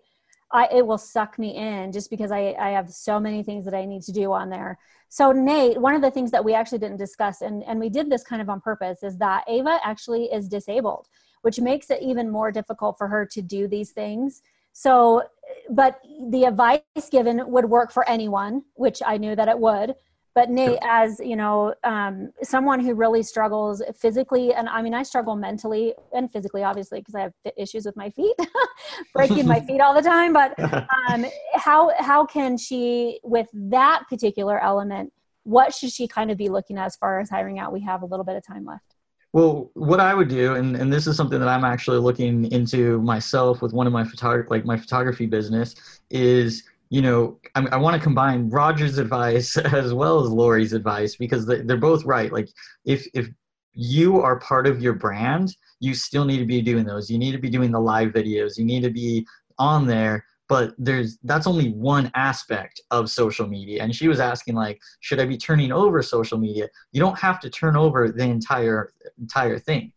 I 0.53 0.67
it 0.71 0.85
will 0.85 0.97
suck 0.97 1.39
me 1.39 1.55
in 1.55 1.91
just 1.91 2.09
because 2.09 2.31
I, 2.31 2.55
I 2.59 2.69
have 2.69 2.91
so 2.91 3.19
many 3.19 3.43
things 3.43 3.65
that 3.65 3.73
I 3.73 3.85
need 3.85 4.03
to 4.03 4.11
do 4.11 4.31
on 4.31 4.49
there. 4.49 4.77
So 5.09 5.31
Nate, 5.31 5.79
one 5.79 5.95
of 5.95 6.01
the 6.01 6.11
things 6.11 6.31
that 6.31 6.43
we 6.43 6.53
actually 6.53 6.79
didn't 6.79 6.97
discuss 6.97 7.41
and, 7.41 7.63
and 7.63 7.79
we 7.79 7.89
did 7.89 8.09
this 8.09 8.23
kind 8.23 8.41
of 8.41 8.49
on 8.49 8.61
purpose 8.61 9.03
is 9.03 9.17
that 9.17 9.43
Ava 9.47 9.79
actually 9.83 10.25
is 10.25 10.47
disabled, 10.47 11.07
which 11.41 11.59
makes 11.59 11.89
it 11.89 12.01
even 12.01 12.29
more 12.29 12.51
difficult 12.51 12.97
for 12.97 13.07
her 13.07 13.25
to 13.25 13.41
do 13.41 13.67
these 13.67 13.91
things. 13.91 14.41
So, 14.73 15.23
but 15.69 15.99
the 16.29 16.45
advice 16.45 16.81
given 17.11 17.51
would 17.51 17.65
work 17.65 17.91
for 17.91 18.07
anyone, 18.07 18.63
which 18.75 19.01
I 19.05 19.17
knew 19.17 19.35
that 19.35 19.49
it 19.49 19.59
would 19.59 19.95
but 20.33 20.49
Nate, 20.49 20.79
as 20.81 21.19
you 21.19 21.35
know, 21.35 21.73
um, 21.83 22.31
someone 22.41 22.79
who 22.79 22.93
really 22.93 23.21
struggles 23.21 23.81
physically, 23.97 24.53
and 24.53 24.69
I 24.69 24.81
mean, 24.81 24.93
I 24.93 25.03
struggle 25.03 25.35
mentally 25.35 25.93
and 26.13 26.31
physically, 26.31 26.63
obviously, 26.63 26.99
because 26.99 27.15
I 27.15 27.21
have 27.21 27.33
issues 27.57 27.85
with 27.85 27.97
my 27.97 28.09
feet, 28.09 28.35
breaking 29.13 29.45
my 29.45 29.59
feet 29.67 29.81
all 29.81 29.93
the 29.93 30.01
time. 30.01 30.31
But 30.31 30.57
um, 31.09 31.25
how 31.53 31.91
how 31.97 32.25
can 32.25 32.57
she, 32.57 33.19
with 33.23 33.47
that 33.53 34.03
particular 34.09 34.59
element, 34.59 35.11
what 35.43 35.73
should 35.73 35.91
she 35.91 36.07
kind 36.07 36.31
of 36.31 36.37
be 36.37 36.47
looking 36.47 36.77
at 36.77 36.85
as 36.85 36.95
far 36.95 37.19
as 37.19 37.29
hiring 37.29 37.59
out? 37.59 37.73
We 37.73 37.81
have 37.81 38.01
a 38.01 38.05
little 38.05 38.25
bit 38.25 38.35
of 38.35 38.45
time 38.45 38.65
left. 38.65 38.95
Well, 39.33 39.71
what 39.75 40.01
I 40.01 40.13
would 40.13 40.27
do, 40.27 40.55
and, 40.55 40.75
and 40.75 40.91
this 40.91 41.07
is 41.07 41.15
something 41.15 41.39
that 41.39 41.47
I'm 41.47 41.63
actually 41.63 41.99
looking 41.99 42.51
into 42.51 43.01
myself 43.01 43.61
with 43.61 43.71
one 43.71 43.87
of 43.87 43.93
my 43.93 44.03
photog- 44.03 44.49
like 44.49 44.65
my 44.65 44.77
photography 44.77 45.25
business, 45.25 46.01
is 46.09 46.63
you 46.91 47.01
know 47.01 47.39
I, 47.55 47.65
I 47.71 47.77
want 47.77 47.95
to 47.95 48.03
combine 48.03 48.49
Roger's 48.49 48.99
advice 48.99 49.57
as 49.81 49.93
well 49.93 50.23
as 50.23 50.29
Lori's 50.29 50.73
advice 50.73 51.15
because 51.15 51.47
they, 51.47 51.61
they're 51.61 51.77
both 51.77 52.03
right. 52.05 52.31
Like 52.31 52.49
if 52.85 53.07
if 53.15 53.29
you 53.73 54.19
are 54.19 54.37
part 54.39 54.67
of 54.67 54.81
your 54.81 54.93
brand, 54.93 55.55
you 55.79 55.93
still 55.95 56.25
need 56.25 56.39
to 56.39 56.45
be 56.45 56.61
doing 56.61 56.85
those. 56.85 57.09
You 57.09 57.17
need 57.17 57.31
to 57.31 57.37
be 57.37 57.49
doing 57.49 57.71
the 57.71 57.79
live 57.79 58.09
videos. 58.09 58.57
You 58.57 58.65
need 58.65 58.83
to 58.83 58.89
be 58.89 59.25
on 59.57 59.87
there. 59.87 60.25
But 60.49 60.73
there's 60.77 61.17
that's 61.23 61.47
only 61.47 61.71
one 61.71 62.11
aspect 62.13 62.81
of 62.91 63.09
social 63.09 63.47
media. 63.47 63.81
And 63.81 63.95
she 63.95 64.09
was 64.09 64.19
asking 64.19 64.55
like, 64.55 64.81
should 64.99 65.21
I 65.21 65.25
be 65.25 65.37
turning 65.37 65.71
over 65.71 66.01
social 66.01 66.37
media? 66.37 66.67
You 66.91 66.99
don't 66.99 67.17
have 67.17 67.39
to 67.39 67.49
turn 67.49 67.77
over 67.77 68.11
the 68.11 68.25
entire 68.25 68.91
entire 69.17 69.57
thing. 69.57 69.93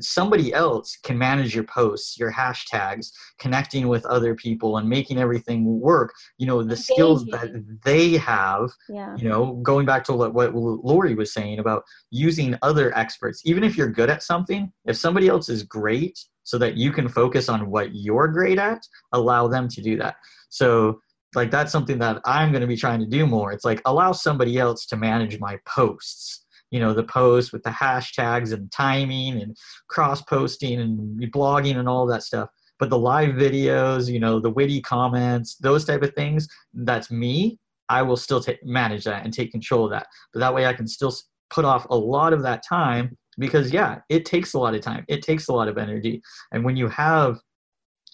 Somebody 0.00 0.52
else 0.52 0.96
can 1.02 1.18
manage 1.18 1.54
your 1.54 1.64
posts, 1.64 2.18
your 2.18 2.32
hashtags, 2.32 3.10
connecting 3.38 3.88
with 3.88 4.04
other 4.06 4.34
people, 4.34 4.78
and 4.78 4.88
making 4.88 5.18
everything 5.18 5.80
work. 5.80 6.12
You 6.38 6.46
know 6.46 6.62
the 6.62 6.76
skills 6.76 7.24
that 7.26 7.50
they 7.84 8.12
have 8.16 8.70
Yeah. 8.88 9.16
you 9.16 9.28
know 9.28 9.54
going 9.62 9.86
back 9.86 10.04
to 10.04 10.12
what, 10.12 10.34
what 10.34 10.54
lori 10.54 11.14
was 11.14 11.32
saying 11.32 11.58
about 11.58 11.82
using 12.10 12.56
other 12.62 12.96
experts 12.96 13.42
even 13.44 13.64
if 13.64 13.76
you're 13.76 13.88
good 13.90 14.10
at 14.10 14.22
something 14.22 14.72
if 14.86 14.96
somebody 14.96 15.28
else 15.28 15.48
is 15.48 15.62
great 15.62 16.18
so 16.44 16.58
that 16.58 16.76
you 16.76 16.92
can 16.92 17.08
focus 17.08 17.48
on 17.48 17.70
what 17.70 17.94
you're 17.94 18.28
great 18.28 18.58
at 18.58 18.80
allow 19.12 19.46
them 19.48 19.68
to 19.68 19.82
do 19.82 19.96
that 19.96 20.16
so 20.48 21.00
like 21.34 21.50
that's 21.50 21.72
something 21.72 21.98
that 21.98 22.20
i'm 22.24 22.50
going 22.50 22.60
to 22.60 22.66
be 22.66 22.76
trying 22.76 23.00
to 23.00 23.06
do 23.06 23.26
more 23.26 23.52
it's 23.52 23.64
like 23.64 23.82
allow 23.84 24.12
somebody 24.12 24.58
else 24.58 24.86
to 24.86 24.96
manage 24.96 25.38
my 25.40 25.58
posts 25.66 26.45
you 26.70 26.80
know 26.80 26.92
the 26.92 27.04
posts 27.04 27.52
with 27.52 27.62
the 27.62 27.70
hashtags 27.70 28.52
and 28.52 28.70
timing 28.72 29.40
and 29.40 29.56
cross 29.88 30.22
posting 30.22 30.80
and 30.80 31.20
blogging 31.32 31.78
and 31.78 31.88
all 31.88 32.06
that 32.06 32.22
stuff 32.22 32.48
but 32.78 32.90
the 32.90 32.98
live 32.98 33.30
videos 33.30 34.10
you 34.10 34.20
know 34.20 34.40
the 34.40 34.50
witty 34.50 34.80
comments 34.80 35.56
those 35.56 35.84
type 35.84 36.02
of 36.02 36.12
things 36.14 36.48
that's 36.74 37.10
me 37.10 37.58
I 37.88 38.02
will 38.02 38.16
still 38.16 38.40
take 38.40 38.64
manage 38.64 39.04
that 39.04 39.24
and 39.24 39.32
take 39.32 39.50
control 39.52 39.84
of 39.84 39.90
that. 39.90 40.06
But 40.32 40.40
that 40.40 40.54
way 40.54 40.66
I 40.66 40.72
can 40.72 40.86
still 40.86 41.14
put 41.50 41.64
off 41.64 41.86
a 41.90 41.96
lot 41.96 42.32
of 42.32 42.42
that 42.42 42.64
time 42.66 43.16
because 43.38 43.72
yeah, 43.72 44.00
it 44.08 44.24
takes 44.24 44.54
a 44.54 44.58
lot 44.58 44.74
of 44.74 44.80
time. 44.80 45.04
It 45.08 45.22
takes 45.22 45.48
a 45.48 45.52
lot 45.52 45.68
of 45.68 45.78
energy. 45.78 46.22
And 46.52 46.64
when 46.64 46.76
you 46.76 46.88
have, 46.88 47.38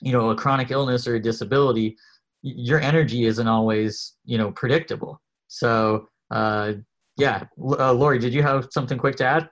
you 0.00 0.12
know, 0.12 0.30
a 0.30 0.37
chronic 0.37 0.71
illness 0.71 1.06
or 1.06 1.14
a 1.14 1.23
disability, 1.23 1.97
your 2.42 2.80
energy 2.80 3.25
isn't 3.25 3.47
always, 3.47 4.14
you 4.25 4.37
know, 4.37 4.50
predictable. 4.50 5.21
So, 5.49 6.09
uh, 6.30 6.75
yeah, 7.16 7.45
uh, 7.59 7.92
Lori, 7.92 8.19
did 8.19 8.33
you 8.33 8.42
have 8.42 8.69
something 8.71 8.99
quick 8.99 9.16
to 9.16 9.25
add? 9.25 9.49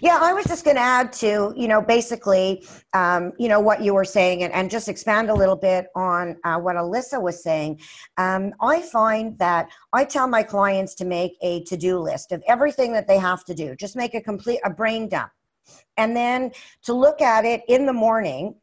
Yeah, 0.00 0.18
I 0.20 0.32
was 0.32 0.44
just 0.44 0.64
going 0.64 0.76
to 0.76 0.82
add 0.82 1.12
to, 1.14 1.54
you 1.56 1.68
know, 1.68 1.80
basically, 1.80 2.66
um, 2.94 3.32
you 3.38 3.48
know, 3.48 3.60
what 3.60 3.80
you 3.80 3.94
were 3.94 4.04
saying 4.04 4.42
and, 4.42 4.52
and 4.52 4.68
just 4.70 4.88
expand 4.88 5.30
a 5.30 5.34
little 5.34 5.56
bit 5.56 5.86
on 5.94 6.36
uh, 6.42 6.56
what 6.56 6.74
Alyssa 6.74 7.22
was 7.22 7.44
saying. 7.44 7.80
Um, 8.16 8.52
I 8.60 8.82
find 8.82 9.38
that 9.38 9.68
I 9.92 10.04
tell 10.04 10.26
my 10.26 10.42
clients 10.42 10.96
to 10.96 11.04
make 11.04 11.36
a 11.42 11.62
to 11.64 11.76
do 11.76 12.00
list 12.00 12.32
of 12.32 12.42
everything 12.48 12.92
that 12.94 13.06
they 13.06 13.18
have 13.18 13.44
to 13.44 13.54
do, 13.54 13.76
just 13.76 13.94
make 13.94 14.14
a 14.14 14.20
complete, 14.20 14.60
a 14.64 14.70
brain 14.70 15.08
dump. 15.08 15.30
And 15.96 16.16
then 16.16 16.50
to 16.84 16.92
look 16.92 17.20
at 17.20 17.44
it 17.44 17.62
in 17.68 17.86
the 17.86 17.92
morning 17.92 18.56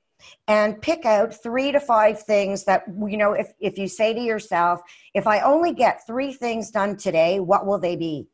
and 0.48 0.82
pick 0.82 1.06
out 1.06 1.34
three 1.42 1.72
to 1.72 1.80
five 1.80 2.22
things 2.24 2.66
that, 2.66 2.84
you 3.08 3.18
know, 3.18 3.34
if, 3.34 3.54
if 3.60 3.78
you 3.78 3.88
say 3.88 4.14
to 4.14 4.20
yourself, 4.20 4.82
if 5.14 5.28
I 5.28 5.42
only 5.42 5.74
get 5.74 6.06
three 6.06 6.34
things 6.34 6.72
done 6.72 6.98
today, 6.98 7.40
what 7.40 7.66
will 7.66 7.80
they 7.80 7.96
be? 7.96 8.28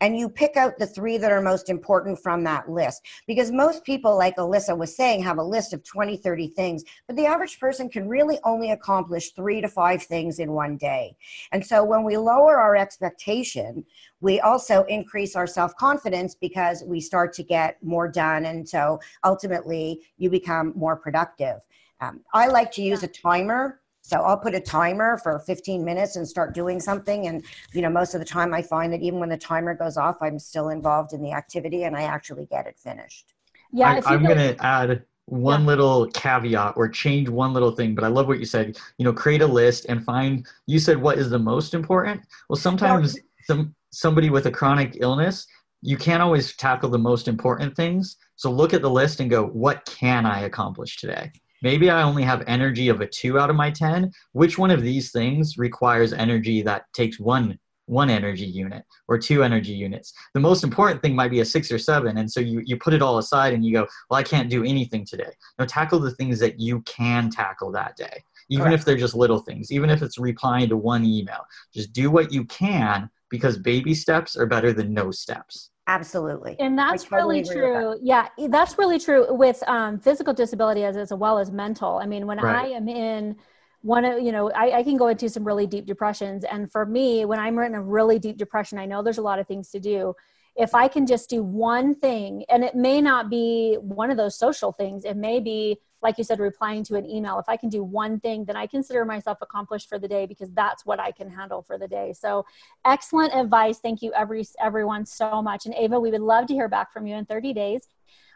And 0.00 0.16
you 0.16 0.28
pick 0.28 0.56
out 0.56 0.78
the 0.78 0.86
three 0.86 1.18
that 1.18 1.32
are 1.32 1.40
most 1.40 1.68
important 1.68 2.18
from 2.18 2.44
that 2.44 2.70
list. 2.70 3.02
Because 3.26 3.50
most 3.50 3.84
people 3.84 4.16
like 4.16 4.36
alyssa 4.36 4.76
was 4.76 4.96
saying 4.96 5.22
have 5.22 5.38
a 5.38 5.42
list 5.42 5.72
of 5.72 5.82
20 5.84 6.16
30 6.16 6.48
things 6.48 6.84
but 7.06 7.16
the 7.16 7.26
average 7.26 7.58
person 7.58 7.88
can 7.88 8.08
really 8.08 8.38
only 8.44 8.70
accomplish 8.70 9.32
three 9.32 9.60
to 9.60 9.68
five 9.68 10.02
things 10.02 10.38
in 10.38 10.52
one 10.52 10.76
day. 10.76 11.16
And 11.52 11.64
so 11.64 11.84
when 11.84 12.04
we 12.04 12.16
lower 12.16 12.58
our 12.58 12.76
expectation 12.76 13.84
we 14.20 14.40
also 14.40 14.84
increase 14.84 15.36
our 15.36 15.46
self-confidence 15.46 16.36
because 16.36 16.82
we 16.86 17.00
start 17.00 17.34
to 17.34 17.42
get 17.42 17.76
more 17.82 18.08
done. 18.08 18.46
And 18.46 18.66
so 18.66 18.98
ultimately 19.22 20.00
you 20.16 20.30
become 20.30 20.72
more 20.74 20.96
productive. 20.96 21.60
Um, 22.00 22.20
i 22.32 22.48
like 22.48 22.72
to 22.72 22.82
use 22.82 23.02
a 23.02 23.08
timer 23.08 23.80
so 24.06 24.20
I'll 24.20 24.36
put 24.36 24.54
a 24.54 24.60
timer 24.60 25.16
for 25.16 25.38
15 25.38 25.82
minutes 25.82 26.16
and 26.16 26.28
start 26.28 26.52
doing 26.52 26.78
something. 26.78 27.26
And, 27.26 27.42
you 27.72 27.80
know, 27.80 27.88
most 27.88 28.12
of 28.12 28.20
the 28.20 28.26
time 28.26 28.52
I 28.52 28.60
find 28.60 28.92
that 28.92 29.00
even 29.00 29.18
when 29.18 29.30
the 29.30 29.38
timer 29.38 29.74
goes 29.74 29.96
off, 29.96 30.16
I'm 30.20 30.38
still 30.38 30.68
involved 30.68 31.14
in 31.14 31.22
the 31.22 31.32
activity 31.32 31.84
and 31.84 31.96
I 31.96 32.02
actually 32.02 32.44
get 32.44 32.66
it 32.66 32.78
finished. 32.78 33.32
Yeah. 33.72 34.02
I, 34.04 34.12
I'm 34.12 34.22
going 34.22 34.36
to 34.36 34.62
add 34.62 35.04
one 35.24 35.64
little 35.64 36.06
caveat 36.08 36.74
or 36.76 36.86
change 36.86 37.30
one 37.30 37.54
little 37.54 37.70
thing, 37.70 37.94
but 37.94 38.04
I 38.04 38.08
love 38.08 38.28
what 38.28 38.38
you 38.38 38.44
said. 38.44 38.76
You 38.98 39.06
know, 39.06 39.12
create 39.14 39.40
a 39.40 39.46
list 39.46 39.86
and 39.88 40.04
find. 40.04 40.46
You 40.66 40.78
said 40.78 41.00
what 41.00 41.16
is 41.16 41.30
the 41.30 41.38
most 41.38 41.72
important. 41.72 42.20
Well, 42.50 42.58
sometimes 42.58 43.18
some 43.46 43.74
somebody 43.90 44.28
with 44.28 44.44
a 44.44 44.50
chronic 44.50 44.98
illness, 45.00 45.46
you 45.80 45.96
can't 45.96 46.22
always 46.22 46.54
tackle 46.56 46.90
the 46.90 46.98
most 46.98 47.26
important 47.26 47.74
things. 47.74 48.18
So 48.36 48.50
look 48.50 48.74
at 48.74 48.82
the 48.82 48.90
list 48.90 49.20
and 49.20 49.30
go, 49.30 49.46
what 49.46 49.86
can 49.86 50.26
I 50.26 50.42
accomplish 50.42 50.98
today? 50.98 51.32
Maybe 51.64 51.88
I 51.88 52.02
only 52.02 52.22
have 52.24 52.44
energy 52.46 52.90
of 52.90 53.00
a 53.00 53.06
two 53.06 53.40
out 53.40 53.48
of 53.48 53.56
my 53.56 53.70
ten. 53.70 54.12
Which 54.32 54.58
one 54.58 54.70
of 54.70 54.82
these 54.82 55.10
things 55.10 55.56
requires 55.56 56.12
energy 56.12 56.60
that 56.60 56.84
takes 56.92 57.18
one 57.18 57.58
one 57.86 58.10
energy 58.10 58.44
unit 58.46 58.82
or 59.08 59.18
two 59.18 59.42
energy 59.42 59.72
units. 59.72 60.12
The 60.34 60.40
most 60.40 60.62
important 60.62 61.00
thing 61.02 61.14
might 61.14 61.30
be 61.30 61.40
a 61.40 61.44
six 61.44 61.72
or 61.72 61.78
seven. 61.78 62.18
And 62.18 62.30
so 62.30 62.40
you, 62.40 62.62
you 62.64 62.78
put 62.78 62.94
it 62.94 63.02
all 63.02 63.18
aside 63.18 63.52
and 63.52 63.64
you 63.64 63.72
go, 63.72 63.86
well, 64.08 64.18
I 64.18 64.22
can't 64.22 64.48
do 64.48 64.64
anything 64.64 65.04
today. 65.04 65.30
No, 65.58 65.66
tackle 65.66 65.98
the 65.98 66.12
things 66.12 66.38
that 66.40 66.58
you 66.58 66.80
can 66.82 67.30
tackle 67.30 67.70
that 67.72 67.96
day, 67.96 68.22
even 68.48 68.64
Correct. 68.66 68.80
if 68.80 68.84
they're 68.86 68.96
just 68.96 69.14
little 69.14 69.38
things, 69.38 69.70
even 69.70 69.90
if 69.90 70.02
it's 70.02 70.18
replying 70.18 70.68
to 70.70 70.78
one 70.78 71.04
email. 71.04 71.44
Just 71.74 71.92
do 71.92 72.10
what 72.10 72.32
you 72.32 72.44
can 72.46 73.10
because 73.28 73.58
baby 73.58 73.94
steps 73.94 74.36
are 74.36 74.46
better 74.46 74.72
than 74.72 74.94
no 74.94 75.10
steps. 75.10 75.70
Absolutely. 75.86 76.56
and 76.58 76.78
that's 76.78 77.04
totally 77.04 77.40
really 77.40 77.40
agree 77.40 77.60
with 77.60 77.80
true. 77.80 77.98
Yeah 78.02 78.28
that's 78.48 78.78
really 78.78 78.98
true 78.98 79.26
with 79.34 79.62
um, 79.68 79.98
physical 79.98 80.32
disability 80.32 80.84
as, 80.84 80.96
as 80.96 81.12
well 81.12 81.38
as 81.38 81.50
mental. 81.50 81.98
I 81.98 82.06
mean 82.06 82.26
when 82.26 82.38
Right. 82.38 82.66
i 82.66 82.68
am 82.68 82.88
in 82.88 83.36
one 83.82 84.04
of 84.04 84.22
you 84.22 84.32
know 84.32 84.50
I, 84.52 84.78
I 84.78 84.82
can 84.82 84.96
go 84.96 85.08
into 85.08 85.28
some 85.28 85.44
really 85.44 85.66
deep 85.66 85.86
depressions. 85.86 86.44
And 86.44 86.70
for 86.72 86.86
me 86.86 87.24
when 87.26 87.38
i'm 87.38 87.58
in 87.58 87.74
a 87.74 87.82
really 87.82 88.18
deep 88.18 88.38
depression 88.38 88.78
i 88.78 88.86
know 88.86 89.02
there's 89.02 89.18
a 89.18 89.22
lot 89.22 89.38
of 89.38 89.46
things 89.46 89.70
to 89.70 89.80
do. 89.80 90.14
If 90.56 90.72
I 90.72 90.86
can 90.86 91.04
just 91.04 91.28
do 91.28 91.42
one 91.42 91.96
thing, 91.96 92.44
and 92.48 92.62
it 92.62 92.76
may 92.76 93.00
not 93.00 93.28
be 93.28 93.76
one 93.80 94.12
of 94.12 94.16
those 94.16 94.38
social 94.38 94.70
things, 94.70 95.04
it 95.04 95.16
may 95.16 95.40
be, 95.40 95.78
like 96.04 96.18
you 96.18 96.24
said, 96.24 96.38
replying 96.38 96.84
to 96.84 96.94
an 96.94 97.08
email. 97.10 97.38
If 97.38 97.48
I 97.48 97.56
can 97.56 97.70
do 97.70 97.82
one 97.82 98.20
thing, 98.20 98.44
then 98.44 98.56
I 98.56 98.66
consider 98.66 99.04
myself 99.04 99.38
accomplished 99.40 99.88
for 99.88 99.98
the 99.98 100.06
day 100.06 100.26
because 100.26 100.50
that's 100.52 100.86
what 100.86 101.00
I 101.00 101.10
can 101.10 101.28
handle 101.28 101.62
for 101.62 101.78
the 101.78 101.88
day. 101.88 102.12
So, 102.12 102.44
excellent 102.84 103.34
advice. 103.34 103.78
Thank 103.78 104.02
you, 104.02 104.12
every, 104.12 104.44
everyone, 104.60 105.06
so 105.06 105.42
much. 105.42 105.66
And 105.66 105.74
Ava, 105.74 105.98
we 105.98 106.10
would 106.10 106.20
love 106.20 106.46
to 106.46 106.54
hear 106.54 106.68
back 106.68 106.92
from 106.92 107.06
you 107.06 107.16
in 107.16 107.24
30 107.24 107.54
days 107.54 107.88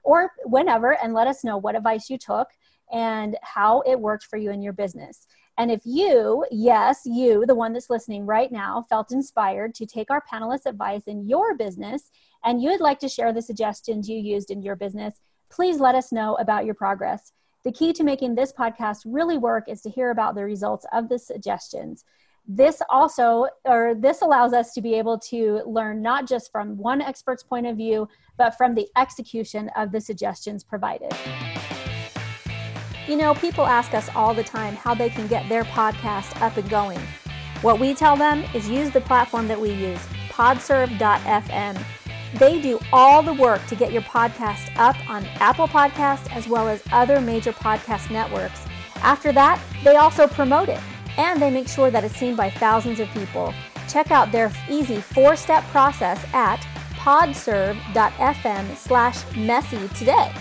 or 0.03 0.33
whenever 0.45 1.01
and 1.01 1.15
let 1.15 1.29
us 1.29 1.45
know 1.45 1.59
what 1.59 1.77
advice 1.77 2.09
you 2.09 2.19
took 2.19 2.49
and 2.91 3.37
how 3.43 3.83
it 3.83 4.01
worked 4.01 4.25
for 4.25 4.39
you 4.39 4.51
in 4.51 4.63
your 4.63 4.73
business. 4.73 5.27
And 5.59 5.71
if 5.71 5.83
you, 5.85 6.47
yes, 6.51 7.01
you, 7.05 7.45
the 7.45 7.55
one 7.55 7.73
that's 7.73 7.91
listening 7.91 8.25
right 8.25 8.51
now, 8.51 8.87
felt 8.89 9.13
inspired 9.13 9.75
to 9.75 9.87
take 9.87 10.11
our 10.11 10.23
panelists' 10.33 10.67
advice 10.67 11.03
in 11.07 11.29
your 11.29 11.57
business 11.57 12.11
and 12.45 12.63
you 12.63 12.71
would 12.71 12.81
like 12.81 13.01
to 13.01 13.09
share 13.09 13.33
the 13.33 13.43
suggestions 13.43 14.09
you 14.09 14.19
used 14.19 14.51
in 14.51 14.63
your 14.63 14.77
business, 14.77 15.21
please 15.51 15.81
let 15.81 15.97
us 15.97 16.13
know 16.13 16.37
about 16.37 16.65
your 16.65 16.75
progress. 16.75 17.33
The 17.69 17.75
key 17.75 17.93
to 17.93 18.03
making 18.03 18.35
this 18.35 18.51
podcast 18.51 19.03
really 19.05 19.37
work 19.37 19.69
is 19.69 19.83
to 19.83 19.91
hear 19.91 20.11
about 20.11 20.35
the 20.35 20.43
results 20.43 20.87
of 20.91 21.11
the 21.11 21.19
suggestions. 21.19 22.07
This 22.47 22.81
also, 22.89 23.49
or 23.67 23.95
this 23.95 24.23
allows 24.23 24.55
us 24.55 24.73
to 24.73 24.81
be 24.81 24.95
able 24.95 25.19
to 25.29 25.61
learn 25.67 26.01
not 26.01 26.27
just 26.27 26.51
from 26.51 26.79
one 26.79 27.03
expert's 27.03 27.43
point 27.43 27.67
of 27.67 27.77
view, 27.77 28.09
but 28.39 28.57
from 28.57 28.75
the 28.75 28.89
execution 28.97 29.71
of 29.77 29.93
the 29.93 30.01
suggestions 30.01 30.65
provided. 30.65 31.13
You 33.07 33.17
know, 33.17 33.35
people 33.35 33.67
ask 33.67 33.93
us 33.93 34.09
all 34.15 34.33
the 34.33 34.45
time 34.45 34.75
how 34.75 34.95
they 34.95 35.11
can 35.11 35.27
get 35.27 35.47
their 35.51 35.65
podcast 35.65 36.41
up 36.41 36.57
and 36.57 36.71
going. 36.71 37.01
What 37.61 37.79
we 37.79 37.93
tell 37.93 38.17
them 38.17 38.45
is 38.55 38.67
use 38.67 38.91
the 38.93 39.03
platform 39.03 39.47
that 39.49 39.61
we 39.61 39.73
use, 39.73 40.01
podserve.fm. 40.31 41.85
They 42.35 42.61
do 42.61 42.79
all 42.93 43.23
the 43.23 43.33
work 43.33 43.65
to 43.67 43.77
get 43.77 43.93
your 43.93 44.03
podcast 44.03 44.71
up 44.77 44.97
on 45.09 45.25
Apple 45.41 45.67
Podcasts 45.69 46.31
as 46.35 46.47
well 46.49 46.69
as 46.69 46.83
other 46.93 47.21
major 47.21 47.53
podcast 47.53 48.11
networks. 48.11 48.65
After 48.97 49.33
that, 49.33 49.63
they 49.85 49.97
also 49.97 50.27
promote 50.27 50.69
it 50.69 50.81
and 51.17 51.41
they 51.41 51.51
make 51.51 51.69
sure 51.69 51.91
that 51.91 52.05
it's 52.05 52.17
seen 52.17 52.37
by 52.37 52.51
thousands 52.51 53.01
of 53.01 53.09
people. 53.11 53.55
Check 53.89 54.11
out 54.11 54.31
their 54.31 54.53
easy 54.69 55.01
four-step 55.01 55.65
process 55.65 56.23
at 56.33 56.61
podserve.fm 56.95 58.77
slash 58.77 59.37
messy 59.37 59.89
today. 59.97 60.33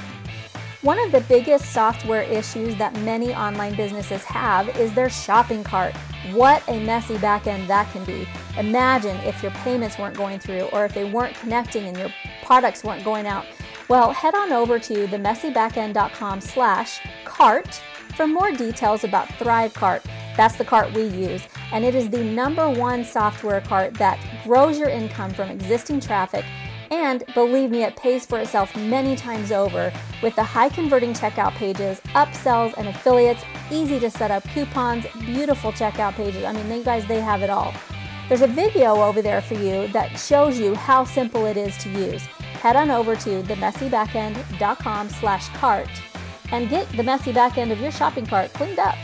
One 0.83 0.99
of 0.99 1.11
the 1.11 1.21
biggest 1.21 1.73
software 1.73 2.21
issues 2.21 2.75
that 2.75 2.93
many 2.99 3.33
online 3.33 3.75
businesses 3.75 4.23
have 4.25 4.69
is 4.77 4.93
their 4.93 5.09
shopping 5.09 5.63
cart. 5.63 5.95
What 6.33 6.61
a 6.67 6.79
messy 6.79 7.15
backend 7.15 7.65
that 7.65 7.91
can 7.91 8.05
be. 8.05 8.27
Imagine 8.59 9.17
if 9.21 9.41
your 9.41 9.51
payments 9.53 9.97
weren't 9.97 10.15
going 10.15 10.37
through 10.37 10.65
or 10.73 10.85
if 10.85 10.93
they 10.93 11.03
weren't 11.03 11.35
connecting 11.35 11.85
and 11.85 11.97
your 11.97 12.13
products 12.43 12.83
weren't 12.83 13.03
going 13.03 13.25
out. 13.25 13.45
Well, 13.89 14.11
head 14.11 14.35
on 14.35 14.51
over 14.51 14.77
to 14.77 15.07
themessybackend.com 15.07 16.41
slash 16.41 16.99
cart 17.25 17.81
for 18.15 18.27
more 18.27 18.51
details 18.51 19.03
about 19.03 19.29
ThriveCart. 19.29 20.03
That's 20.35 20.57
the 20.57 20.65
cart 20.65 20.93
we 20.93 21.07
use, 21.07 21.41
and 21.71 21.83
it 21.83 21.95
is 21.95 22.11
the 22.11 22.23
number 22.23 22.69
one 22.69 23.03
software 23.03 23.61
cart 23.61 23.95
that 23.95 24.19
grows 24.43 24.77
your 24.77 24.89
income 24.89 25.33
from 25.33 25.49
existing 25.49 26.01
traffic 26.01 26.45
and 26.91 27.23
believe 27.33 27.71
me, 27.71 27.83
it 27.83 27.95
pays 27.95 28.25
for 28.25 28.39
itself 28.39 28.75
many 28.75 29.15
times 29.15 29.51
over 29.51 29.91
with 30.21 30.35
the 30.35 30.43
high 30.43 30.69
converting 30.69 31.13
checkout 31.13 31.53
pages, 31.53 31.99
upsells, 32.15 32.73
and 32.77 32.87
affiliates, 32.87 33.43
easy 33.71 33.99
to 33.99 34.09
set 34.09 34.31
up 34.31 34.43
coupons, 34.49 35.05
beautiful 35.19 35.71
checkout 35.71 36.13
pages. 36.13 36.43
I 36.43 36.53
mean, 36.53 36.71
you 36.71 36.83
guys, 36.83 37.05
they 37.07 37.21
have 37.21 37.41
it 37.41 37.49
all. 37.49 37.73
There's 38.27 38.41
a 38.41 38.47
video 38.47 38.95
over 38.95 39.21
there 39.21 39.41
for 39.41 39.53
you 39.53 39.87
that 39.89 40.17
shows 40.19 40.59
you 40.59 40.75
how 40.75 41.05
simple 41.05 41.45
it 41.45 41.57
is 41.57 41.77
to 41.77 41.89
use. 41.89 42.25
Head 42.61 42.75
on 42.75 42.91
over 42.91 43.15
to 43.15 43.43
themessybackend.com 43.43 45.09
slash 45.09 45.49
cart 45.49 45.89
and 46.51 46.69
get 46.69 46.89
the 46.97 47.03
messy 47.03 47.31
back 47.31 47.57
end 47.57 47.71
of 47.71 47.79
your 47.79 47.91
shopping 47.91 48.25
cart 48.25 48.51
cleaned 48.53 48.79
up. 48.79 48.95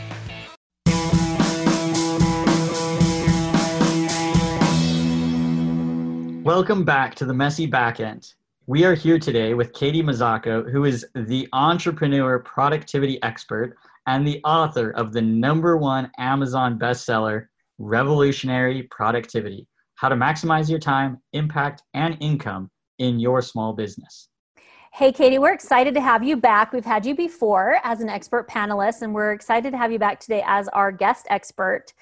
Welcome 6.44 6.84
back 6.84 7.16
to 7.16 7.26
the 7.26 7.34
Messy 7.34 7.66
Backend. 7.66 8.34
We 8.68 8.84
are 8.84 8.96
here 8.96 9.18
today 9.18 9.54
with 9.54 9.72
Katie 9.72 10.04
Mazzocco, 10.04 10.70
who 10.70 10.84
is 10.84 11.06
the 11.16 11.48
entrepreneur 11.54 12.38
productivity 12.40 13.18
expert 13.24 13.78
and 14.08 14.28
the 14.28 14.42
author 14.44 14.92
of 14.92 15.14
the 15.14 15.22
number 15.22 15.78
one 15.78 16.12
Amazon 16.18 16.78
bestseller, 16.78 17.46
Revolutionary 17.78 18.84
Productivity 18.92 19.66
How 19.96 20.10
to 20.10 20.16
Maximize 20.18 20.70
Your 20.70 20.80
Time, 20.80 21.22
Impact, 21.32 21.82
and 21.94 22.18
Income 22.20 22.70
in 23.00 23.22
Your 23.22 23.42
Small 23.42 23.72
Business. 23.72 24.28
Hey, 24.92 25.14
Katie, 25.14 25.40
we're 25.40 25.54
excited 25.54 25.94
to 25.94 26.02
have 26.02 26.26
you 26.26 26.36
back. 26.36 26.74
We've 26.74 26.84
had 26.84 27.06
you 27.06 27.16
before 27.16 27.78
as 27.86 28.02
an 28.02 28.10
expert 28.10 28.50
panelist, 28.50 29.02
and 29.02 29.14
we're 29.14 29.32
excited 29.32 29.72
to 29.72 29.78
have 29.78 29.94
you 29.94 30.00
back 30.00 30.20
today 30.20 30.44
as 30.46 30.68
our 30.68 30.92
guest 30.92 31.26
expert. 31.30 31.94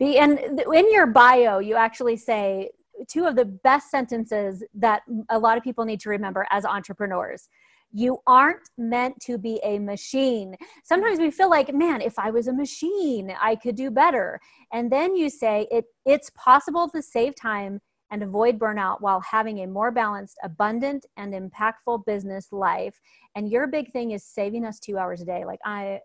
And 0.00 0.38
in 0.38 0.90
your 0.90 1.06
bio, 1.06 1.58
you 1.58 1.76
actually 1.76 2.16
say 2.16 2.70
two 3.08 3.24
of 3.24 3.36
the 3.36 3.44
best 3.44 3.90
sentences 3.90 4.62
that 4.74 5.02
a 5.28 5.38
lot 5.38 5.56
of 5.56 5.64
people 5.64 5.84
need 5.84 6.00
to 6.00 6.08
remember 6.08 6.46
as 6.50 6.64
entrepreneurs. 6.64 7.48
You 7.92 8.18
aren't 8.26 8.68
meant 8.76 9.20
to 9.22 9.38
be 9.38 9.60
a 9.62 9.78
machine. 9.78 10.56
Sometimes 10.82 11.20
we 11.20 11.30
feel 11.30 11.48
like, 11.48 11.72
man, 11.72 12.00
if 12.00 12.18
I 12.18 12.30
was 12.30 12.48
a 12.48 12.52
machine, 12.52 13.32
I 13.40 13.54
could 13.56 13.76
do 13.76 13.90
better. 13.90 14.40
And 14.72 14.90
then 14.90 15.14
you 15.14 15.30
say 15.30 15.68
it 15.70 15.84
it's 16.04 16.30
possible 16.30 16.88
to 16.90 17.02
save 17.02 17.34
time 17.36 17.80
and 18.10 18.22
avoid 18.22 18.58
burnout 18.58 19.00
while 19.00 19.20
having 19.20 19.60
a 19.60 19.66
more 19.66 19.90
balanced, 19.90 20.36
abundant, 20.42 21.06
and 21.16 21.32
impactful 21.32 22.04
business 22.04 22.48
life. 22.52 23.00
And 23.34 23.50
your 23.50 23.66
big 23.66 23.92
thing 23.92 24.10
is 24.10 24.24
saving 24.24 24.64
us 24.64 24.78
2 24.80 24.98
hours 24.98 25.20
a 25.20 25.24
day. 25.24 25.44
Like 25.44 25.60
I 25.64 26.00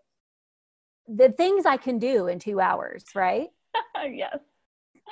the 1.08 1.30
things 1.30 1.66
I 1.66 1.76
can 1.76 1.98
do 1.98 2.28
in 2.28 2.38
2 2.38 2.60
hours, 2.60 3.04
right? 3.14 3.48
yes 4.10 4.38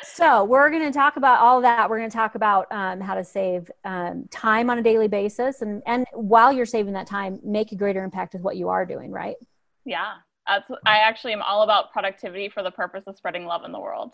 so 0.03 0.45
we're 0.45 0.71
going 0.71 0.85
to 0.85 0.97
talk 0.97 1.17
about 1.17 1.41
all 1.41 1.61
that. 1.63 1.89
We're 1.89 1.99
going 1.99 2.11
to 2.11 2.17
talk 2.17 2.35
about 2.35 2.67
um, 2.71 3.01
how 3.01 3.15
to 3.15 3.25
save 3.25 3.71
um, 3.85 4.27
time 4.31 4.71
on 4.71 4.79
a 4.79 4.83
daily 4.83 5.09
basis, 5.09 5.63
and 5.63 5.83
and 5.87 6.07
while 6.13 6.53
you're 6.53 6.67
saving 6.67 6.93
that 6.95 7.07
time, 7.07 7.41
make 7.45 7.73
a 7.73 7.77
greater 7.77 8.03
impact 8.05 8.35
with 8.35 8.43
what 8.43 8.57
you 8.57 8.69
are 8.69 8.85
doing. 8.85 9.11
Right? 9.11 9.37
Yeah, 9.85 10.15
that's. 10.47 10.69
I 10.87 10.99
actually 10.99 11.33
am 11.33 11.43
all 11.43 11.63
about 11.63 11.93
productivity 11.93 12.49
for 12.49 12.63
the 12.63 12.71
purpose 12.71 13.05
of 13.07 13.17
spreading 13.17 13.47
love 13.47 13.65
in 13.65 13.73
the 13.73 13.81
world. 13.81 14.13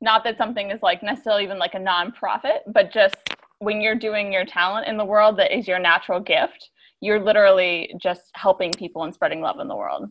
Not 0.00 0.24
that 0.24 0.36
something 0.36 0.70
is 0.70 0.82
like 0.82 1.02
necessarily 1.02 1.44
even 1.44 1.58
like 1.58 1.74
a 1.74 1.78
nonprofit, 1.78 2.60
but 2.66 2.92
just 2.92 3.16
when 3.58 3.80
you're 3.80 3.94
doing 3.94 4.32
your 4.32 4.44
talent 4.44 4.86
in 4.86 4.96
the 4.96 5.04
world 5.04 5.38
that 5.38 5.56
is 5.56 5.66
your 5.66 5.78
natural 5.78 6.20
gift, 6.20 6.70
you're 7.00 7.20
literally 7.20 7.94
just 8.00 8.30
helping 8.34 8.70
people 8.72 9.04
and 9.04 9.14
spreading 9.14 9.40
love 9.40 9.60
in 9.60 9.68
the 9.68 9.76
world. 9.76 10.10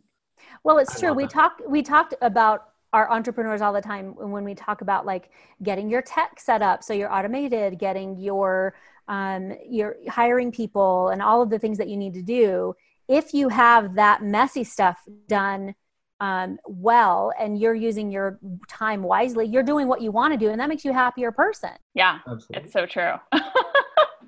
Well, 0.63 0.77
it's 0.77 0.99
true. 0.99 1.13
We 1.13 1.27
talked 1.27 1.61
we 1.67 1.81
talked 1.81 2.15
about 2.21 2.72
our 2.93 3.11
entrepreneurs 3.11 3.61
all 3.61 3.73
the 3.73 3.81
time 3.81 4.13
when 4.15 4.43
we 4.43 4.55
talk 4.55 4.81
about 4.81 5.05
like 5.05 5.31
getting 5.63 5.89
your 5.89 6.01
tech 6.01 6.39
set 6.39 6.61
up 6.61 6.83
so 6.83 6.93
you're 6.93 7.11
automated 7.11 7.79
getting 7.79 8.17
your 8.17 8.75
um, 9.07 9.53
you're 9.67 9.97
hiring 10.07 10.51
people 10.51 11.09
and 11.09 11.21
all 11.21 11.41
of 11.41 11.49
the 11.49 11.59
things 11.59 11.77
that 11.77 11.89
you 11.89 11.97
need 11.97 12.13
to 12.13 12.21
do. 12.21 12.73
If 13.09 13.33
you 13.33 13.49
have 13.49 13.95
that 13.95 14.23
messy 14.23 14.63
stuff 14.63 14.97
done 15.27 15.75
um, 16.21 16.57
well 16.65 17.33
and 17.37 17.59
you're 17.59 17.75
using 17.75 18.09
your 18.09 18.39
time 18.69 19.03
wisely 19.03 19.45
you're 19.45 19.63
doing 19.63 19.89
what 19.89 19.99
you 19.99 20.09
want 20.09 20.31
to 20.31 20.37
do 20.37 20.51
and 20.51 20.59
that 20.61 20.69
makes 20.69 20.85
you 20.85 20.91
a 20.91 20.93
happier 20.93 21.31
person. 21.31 21.71
Yeah. 21.95 22.19
Absolutely. 22.25 22.63
it's 22.63 22.71
so 22.71 22.85
true. 22.85 23.15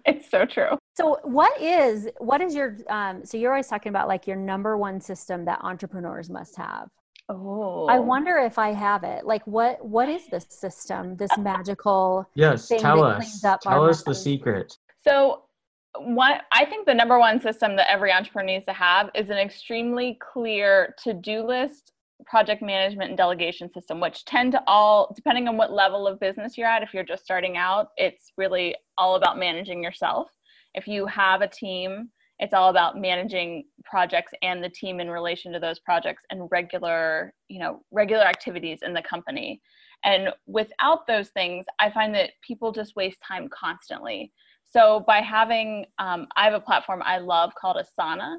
It's 0.05 0.29
so 0.29 0.45
true. 0.45 0.77
So 0.95 1.17
what 1.23 1.59
is 1.59 2.07
what 2.19 2.39
is 2.39 2.53
your 2.53 2.77
um, 2.89 3.25
so 3.25 3.37
you're 3.37 3.51
always 3.51 3.67
talking 3.67 3.89
about 3.89 4.07
like 4.07 4.27
your 4.27 4.37
number 4.37 4.77
one 4.77 5.01
system 5.01 5.45
that 5.45 5.59
entrepreneurs 5.63 6.29
must 6.29 6.55
have 6.57 6.89
Oh. 7.27 7.87
I 7.87 7.99
wonder 7.99 8.37
if 8.37 8.59
I 8.59 8.71
have 8.71 9.03
it. 9.03 9.25
Like 9.25 9.45
what 9.47 9.83
what 9.83 10.09
is 10.09 10.27
this 10.27 10.45
system? 10.49 11.15
This 11.15 11.31
magical 11.37 12.29
Yes, 12.35 12.67
tell 12.67 13.03
us. 13.03 13.41
Tell 13.41 13.89
us 13.89 14.03
the 14.03 14.13
secret. 14.13 14.77
So 15.03 15.43
what 15.97 16.41
I 16.51 16.65
think 16.65 16.85
the 16.85 16.93
number 16.93 17.17
one 17.19 17.39
system 17.41 17.75
that 17.77 17.89
every 17.89 18.11
entrepreneur 18.11 18.45
needs 18.45 18.65
to 18.65 18.73
have 18.73 19.09
is 19.15 19.29
an 19.29 19.37
extremely 19.37 20.19
clear 20.21 20.93
to-do 21.03 21.41
list, 21.43 21.93
project 22.25 22.61
management 22.61 23.09
and 23.09 23.17
delegation 23.17 23.71
system, 23.71 23.99
which 23.99 24.25
tend 24.25 24.51
to 24.51 24.63
all, 24.67 25.13
depending 25.15 25.47
on 25.47 25.57
what 25.57 25.71
level 25.71 26.07
of 26.07 26.19
business 26.19 26.57
you're 26.57 26.67
at, 26.67 26.83
if 26.83 26.93
you're 26.93 27.03
just 27.03 27.23
starting 27.23 27.57
out, 27.57 27.89
it's 27.97 28.33
really 28.37 28.75
all 28.97 29.15
about 29.15 29.39
managing 29.39 29.81
yourself. 29.81 30.29
If 30.73 30.87
you 30.87 31.05
have 31.05 31.41
a 31.41 31.47
team, 31.47 32.09
it's 32.39 32.53
all 32.53 32.69
about 32.69 32.99
managing 32.99 33.63
projects 33.83 34.33
and 34.41 34.63
the 34.63 34.69
team 34.69 34.99
in 34.99 35.09
relation 35.09 35.53
to 35.53 35.59
those 35.59 35.79
projects 35.79 36.23
and 36.29 36.47
regular 36.51 37.33
you 37.47 37.59
know 37.59 37.81
regular 37.91 38.23
activities 38.23 38.79
in 38.81 38.93
the 38.93 39.01
company 39.01 39.61
and 40.03 40.29
without 40.45 41.07
those 41.07 41.29
things 41.29 41.65
i 41.79 41.89
find 41.89 42.13
that 42.13 42.31
people 42.45 42.71
just 42.71 42.95
waste 42.95 43.19
time 43.25 43.47
constantly 43.49 44.31
so 44.65 45.03
by 45.07 45.19
having 45.19 45.85
um, 45.99 46.27
i 46.35 46.45
have 46.45 46.53
a 46.53 46.59
platform 46.59 47.01
i 47.05 47.17
love 47.17 47.51
called 47.59 47.77
asana 47.77 48.37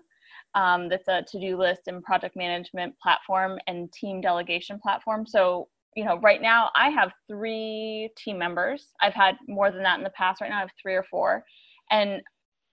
um, 0.54 0.88
that's 0.88 1.08
a 1.08 1.22
to-do 1.30 1.58
list 1.58 1.82
and 1.86 2.02
project 2.02 2.34
management 2.34 2.94
platform 3.02 3.58
and 3.66 3.92
team 3.92 4.20
delegation 4.20 4.78
platform 4.78 5.26
so 5.26 5.68
you 5.96 6.04
know, 6.04 6.18
right 6.18 6.42
now 6.42 6.70
I 6.76 6.90
have 6.90 7.10
three 7.26 8.10
team 8.18 8.38
members. 8.38 8.92
I've 9.00 9.14
had 9.14 9.36
more 9.48 9.70
than 9.70 9.82
that 9.82 9.96
in 9.96 10.04
the 10.04 10.10
past. 10.10 10.42
Right 10.42 10.50
now 10.50 10.58
I 10.58 10.60
have 10.60 10.70
three 10.80 10.94
or 10.94 11.04
four. 11.10 11.42
And 11.90 12.20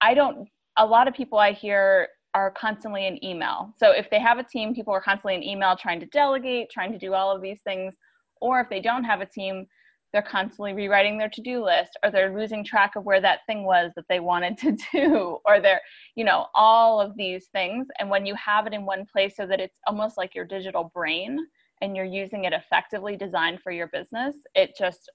I 0.01 0.13
don't, 0.13 0.49
a 0.77 0.85
lot 0.85 1.07
of 1.07 1.13
people 1.13 1.37
I 1.37 1.51
hear 1.51 2.09
are 2.33 2.51
constantly 2.51 3.05
in 3.05 3.23
email. 3.23 3.73
So 3.77 3.91
if 3.91 4.09
they 4.09 4.19
have 4.19 4.39
a 4.39 4.43
team, 4.43 4.73
people 4.73 4.93
are 4.93 5.01
constantly 5.01 5.35
in 5.35 5.43
email 5.43 5.75
trying 5.75 5.99
to 5.99 6.07
delegate, 6.07 6.69
trying 6.71 6.91
to 6.91 6.97
do 6.97 7.13
all 7.13 7.35
of 7.35 7.41
these 7.41 7.61
things. 7.61 7.95
Or 8.41 8.59
if 8.59 8.69
they 8.69 8.81
don't 8.81 9.03
have 9.03 9.21
a 9.21 9.25
team, 9.25 9.67
they're 10.13 10.21
constantly 10.21 10.73
rewriting 10.73 11.17
their 11.17 11.29
to-do 11.29 11.65
list 11.65 11.97
or 12.03 12.11
they're 12.11 12.33
losing 12.33 12.63
track 12.63 12.95
of 12.95 13.03
where 13.03 13.19
that 13.19 13.39
thing 13.47 13.63
was 13.65 13.91
that 13.95 14.05
they 14.07 14.19
wanted 14.31 14.57
to 14.59 14.77
do 14.93 15.39
or 15.45 15.59
they're 15.59 15.81
you 16.15 16.23
know 16.23 16.45
all 16.53 17.01
of 17.01 17.17
these 17.17 17.47
things 17.47 17.87
and 17.99 18.09
when 18.09 18.25
you 18.25 18.35
have 18.35 18.67
it 18.67 18.73
in 18.73 18.85
one 18.85 19.05
place 19.11 19.35
so 19.35 19.45
that 19.45 19.59
it's 19.59 19.79
almost 19.87 20.17
like 20.17 20.35
your 20.35 20.45
digital 20.45 20.91
brain 20.93 21.39
and 21.81 21.95
you're 21.95 22.05
using 22.05 22.45
it 22.45 22.53
effectively 22.53 23.17
designed 23.17 23.59
for 23.61 23.71
your 23.71 23.87
business 23.87 24.35
it 24.55 24.71
just 24.77 25.11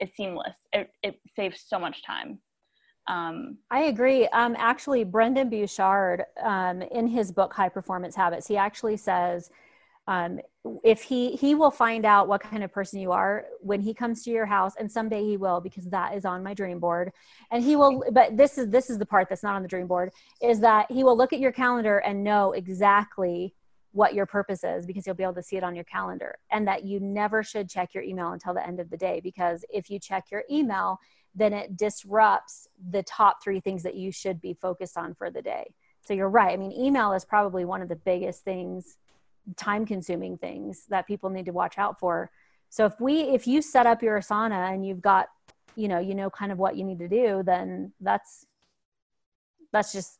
is 0.00 0.08
seamless 0.16 0.56
it, 0.72 0.90
it 1.02 1.20
saves 1.36 1.64
so 1.68 1.78
much 1.78 2.02
time 2.02 2.38
um, 3.06 3.58
I 3.70 3.84
agree. 3.84 4.26
Um, 4.28 4.54
actually, 4.58 5.04
Brendon 5.04 5.48
Burchard, 5.48 6.24
um, 6.42 6.82
in 6.82 7.06
his 7.06 7.32
book 7.32 7.52
High 7.52 7.68
Performance 7.68 8.14
Habits, 8.14 8.46
he 8.46 8.56
actually 8.56 8.96
says 8.96 9.50
um, 10.06 10.40
if 10.82 11.02
he 11.02 11.36
he 11.36 11.54
will 11.54 11.70
find 11.70 12.04
out 12.04 12.28
what 12.28 12.42
kind 12.42 12.62
of 12.62 12.72
person 12.72 13.00
you 13.00 13.12
are 13.12 13.46
when 13.60 13.80
he 13.80 13.94
comes 13.94 14.22
to 14.24 14.30
your 14.30 14.44
house 14.44 14.74
and 14.78 14.90
someday 14.90 15.22
he 15.22 15.36
will 15.36 15.60
because 15.60 15.84
that 15.86 16.14
is 16.14 16.24
on 16.24 16.42
my 16.42 16.52
dream 16.52 16.78
board 16.78 17.12
and 17.50 17.62
he 17.62 17.76
will 17.76 18.04
but 18.12 18.36
this 18.36 18.58
is 18.58 18.68
this 18.68 18.90
is 18.90 18.98
the 18.98 19.06
part 19.06 19.28
that's 19.28 19.42
not 19.42 19.54
on 19.54 19.62
the 19.62 19.68
dream 19.68 19.86
board 19.86 20.10
is 20.42 20.60
that 20.60 20.90
he 20.90 21.04
will 21.04 21.16
look 21.16 21.32
at 21.32 21.38
your 21.38 21.52
calendar 21.52 21.98
and 21.98 22.22
know 22.22 22.52
exactly 22.52 23.54
what 23.92 24.12
your 24.12 24.26
purpose 24.26 24.62
is 24.62 24.84
because 24.84 25.06
you'll 25.06 25.16
be 25.16 25.22
able 25.22 25.34
to 25.34 25.42
see 25.42 25.56
it 25.56 25.64
on 25.64 25.74
your 25.74 25.84
calendar 25.84 26.36
and 26.50 26.66
that 26.66 26.84
you 26.84 27.00
never 27.00 27.42
should 27.42 27.68
check 27.68 27.94
your 27.94 28.02
email 28.02 28.32
until 28.32 28.52
the 28.52 28.66
end 28.66 28.80
of 28.80 28.90
the 28.90 28.96
day 28.96 29.20
because 29.22 29.64
if 29.70 29.88
you 29.88 29.98
check 29.98 30.24
your 30.30 30.44
email 30.50 30.98
then 31.34 31.52
it 31.52 31.76
disrupts 31.76 32.68
the 32.90 33.02
top 33.02 33.42
three 33.42 33.60
things 33.60 33.82
that 33.82 33.94
you 33.94 34.10
should 34.10 34.40
be 34.40 34.54
focused 34.54 34.96
on 34.96 35.14
for 35.14 35.30
the 35.30 35.42
day. 35.42 35.72
So 36.02 36.14
you're 36.14 36.28
right. 36.28 36.52
I 36.52 36.56
mean 36.56 36.72
email 36.72 37.12
is 37.12 37.24
probably 37.24 37.64
one 37.64 37.82
of 37.82 37.88
the 37.88 37.96
biggest 37.96 38.44
things 38.44 38.96
time 39.56 39.86
consuming 39.86 40.36
things 40.36 40.84
that 40.88 41.06
people 41.06 41.30
need 41.30 41.46
to 41.46 41.52
watch 41.52 41.78
out 41.78 41.98
for. 41.98 42.30
So 42.68 42.86
if 42.86 43.00
we 43.00 43.20
if 43.22 43.46
you 43.46 43.62
set 43.62 43.86
up 43.86 44.02
your 44.02 44.18
asana 44.18 44.72
and 44.72 44.86
you've 44.86 45.02
got 45.02 45.28
you 45.76 45.88
know 45.88 45.98
you 45.98 46.14
know 46.14 46.30
kind 46.30 46.52
of 46.52 46.58
what 46.58 46.76
you 46.76 46.84
need 46.84 46.98
to 46.98 47.08
do 47.08 47.42
then 47.44 47.92
that's 48.00 48.44
that's 49.72 49.92
just 49.92 50.18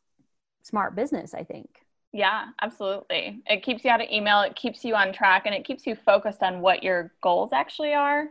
smart 0.62 0.94
business 0.94 1.34
i 1.34 1.42
think. 1.42 1.86
Yeah 2.12 2.46
absolutely. 2.60 3.42
It 3.46 3.62
keeps 3.62 3.84
you 3.84 3.90
out 3.90 4.00
of 4.00 4.08
email. 4.10 4.42
It 4.42 4.56
keeps 4.56 4.84
you 4.84 4.94
on 4.94 5.12
track 5.12 5.42
and 5.46 5.54
it 5.54 5.64
keeps 5.64 5.86
you 5.86 5.94
focused 5.94 6.42
on 6.42 6.60
what 6.60 6.82
your 6.82 7.12
goals 7.20 7.50
actually 7.52 7.94
are 7.94 8.28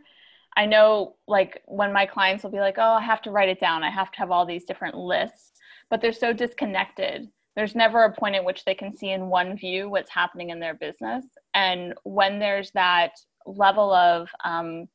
i 0.57 0.65
know 0.65 1.15
like 1.27 1.61
when 1.65 1.93
my 1.93 2.05
clients 2.05 2.43
will 2.43 2.51
be 2.51 2.59
like 2.59 2.75
oh 2.77 2.93
i 2.93 3.01
have 3.01 3.21
to 3.21 3.31
write 3.31 3.49
it 3.49 3.59
down 3.59 3.83
i 3.83 3.89
have 3.89 4.11
to 4.11 4.19
have 4.19 4.31
all 4.31 4.45
these 4.45 4.65
different 4.65 4.95
lists 4.95 5.51
but 5.89 6.01
they're 6.01 6.13
so 6.13 6.33
disconnected 6.33 7.29
there's 7.59 7.75
never 7.75 8.05
a 8.05 8.13
point 8.13 8.35
at 8.35 8.45
which 8.45 8.63
they 8.63 8.73
can 8.73 8.95
see 8.95 9.09
in 9.09 9.27
one 9.27 9.57
view 9.57 9.89
what's 9.89 10.09
happening 10.09 10.49
in 10.49 10.61
their 10.61 10.75
business. 10.75 11.25
And 11.53 11.93
when 12.03 12.39
there's 12.39 12.71
that 12.71 13.11
level 13.45 13.93
of 13.93 14.29
um, 14.45 14.87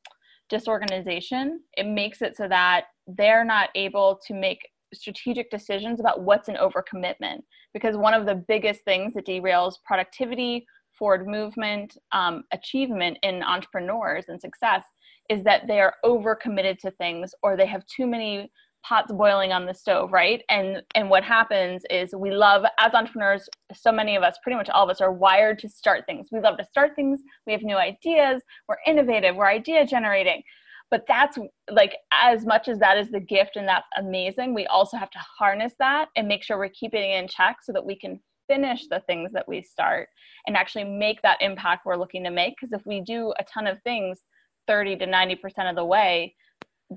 disorganization, 0.48 1.60
it 1.76 1.86
makes 1.86 2.22
it 2.22 2.38
so 2.38 2.48
that 2.48 2.84
they're 3.06 3.44
not 3.44 3.68
able 3.74 4.18
to 4.26 4.32
make 4.32 4.66
strategic 4.94 5.50
decisions 5.50 6.00
about 6.00 6.22
what's 6.22 6.48
an 6.48 6.56
overcommitment. 6.56 7.40
Because 7.74 7.98
one 7.98 8.14
of 8.14 8.24
the 8.24 8.42
biggest 8.48 8.82
things 8.84 9.12
that 9.12 9.26
derails 9.26 9.74
productivity, 9.84 10.64
forward 10.98 11.26
movement, 11.26 11.98
um, 12.12 12.44
achievement 12.52 13.18
in 13.22 13.42
entrepreneurs 13.42 14.26
and 14.28 14.40
success 14.40 14.84
is 15.28 15.42
that 15.44 15.66
they 15.66 15.80
are 15.80 15.94
overcommitted 16.04 16.78
to 16.78 16.90
things 16.92 17.34
or 17.42 17.56
they 17.56 17.66
have 17.66 17.84
too 17.86 18.06
many 18.06 18.50
pots 18.84 19.10
boiling 19.12 19.50
on 19.50 19.64
the 19.64 19.72
stove 19.72 20.12
right? 20.12 20.42
And 20.50 20.82
and 20.94 21.08
what 21.08 21.24
happens 21.24 21.82
is 21.90 22.14
we 22.14 22.30
love 22.30 22.64
as 22.78 22.92
entrepreneurs 22.92 23.48
so 23.72 23.90
many 23.90 24.14
of 24.16 24.22
us 24.22 24.36
pretty 24.42 24.56
much 24.56 24.68
all 24.68 24.84
of 24.84 24.90
us 24.90 25.00
are 25.00 25.12
wired 25.12 25.58
to 25.60 25.68
start 25.68 26.04
things. 26.06 26.28
We 26.30 26.40
love 26.40 26.58
to 26.58 26.64
start 26.64 26.94
things. 26.94 27.20
We 27.46 27.52
have 27.52 27.62
new 27.62 27.76
ideas. 27.76 28.42
We're 28.68 28.76
innovative. 28.86 29.36
We're 29.36 29.48
idea 29.48 29.86
generating. 29.86 30.42
But 30.90 31.04
that's 31.08 31.38
like 31.70 31.96
as 32.12 32.44
much 32.44 32.68
as 32.68 32.78
that 32.78 32.98
is 32.98 33.10
the 33.10 33.20
gift 33.20 33.56
and 33.56 33.66
that's 33.66 33.88
amazing 33.96 34.54
we 34.54 34.66
also 34.66 34.96
have 34.96 35.10
to 35.10 35.18
harness 35.38 35.72
that 35.78 36.08
and 36.14 36.28
make 36.28 36.44
sure 36.44 36.58
we're 36.58 36.68
keeping 36.68 37.02
it 37.02 37.16
in 37.16 37.26
check 37.26 37.56
so 37.62 37.72
that 37.72 37.84
we 37.84 37.98
can 37.98 38.20
finish 38.48 38.86
the 38.88 39.00
things 39.06 39.32
that 39.32 39.48
we 39.48 39.62
start 39.62 40.08
and 40.46 40.56
actually 40.56 40.84
make 40.84 41.22
that 41.22 41.40
impact 41.40 41.86
we're 41.86 41.96
looking 41.96 42.24
to 42.24 42.30
make. 42.30 42.54
Because 42.60 42.72
if 42.78 42.86
we 42.86 43.00
do 43.00 43.32
a 43.38 43.44
ton 43.44 43.66
of 43.66 43.82
things 43.82 44.20
30 44.66 44.96
to 44.96 45.06
90% 45.06 45.70
of 45.70 45.76
the 45.76 45.84
way 45.84 46.34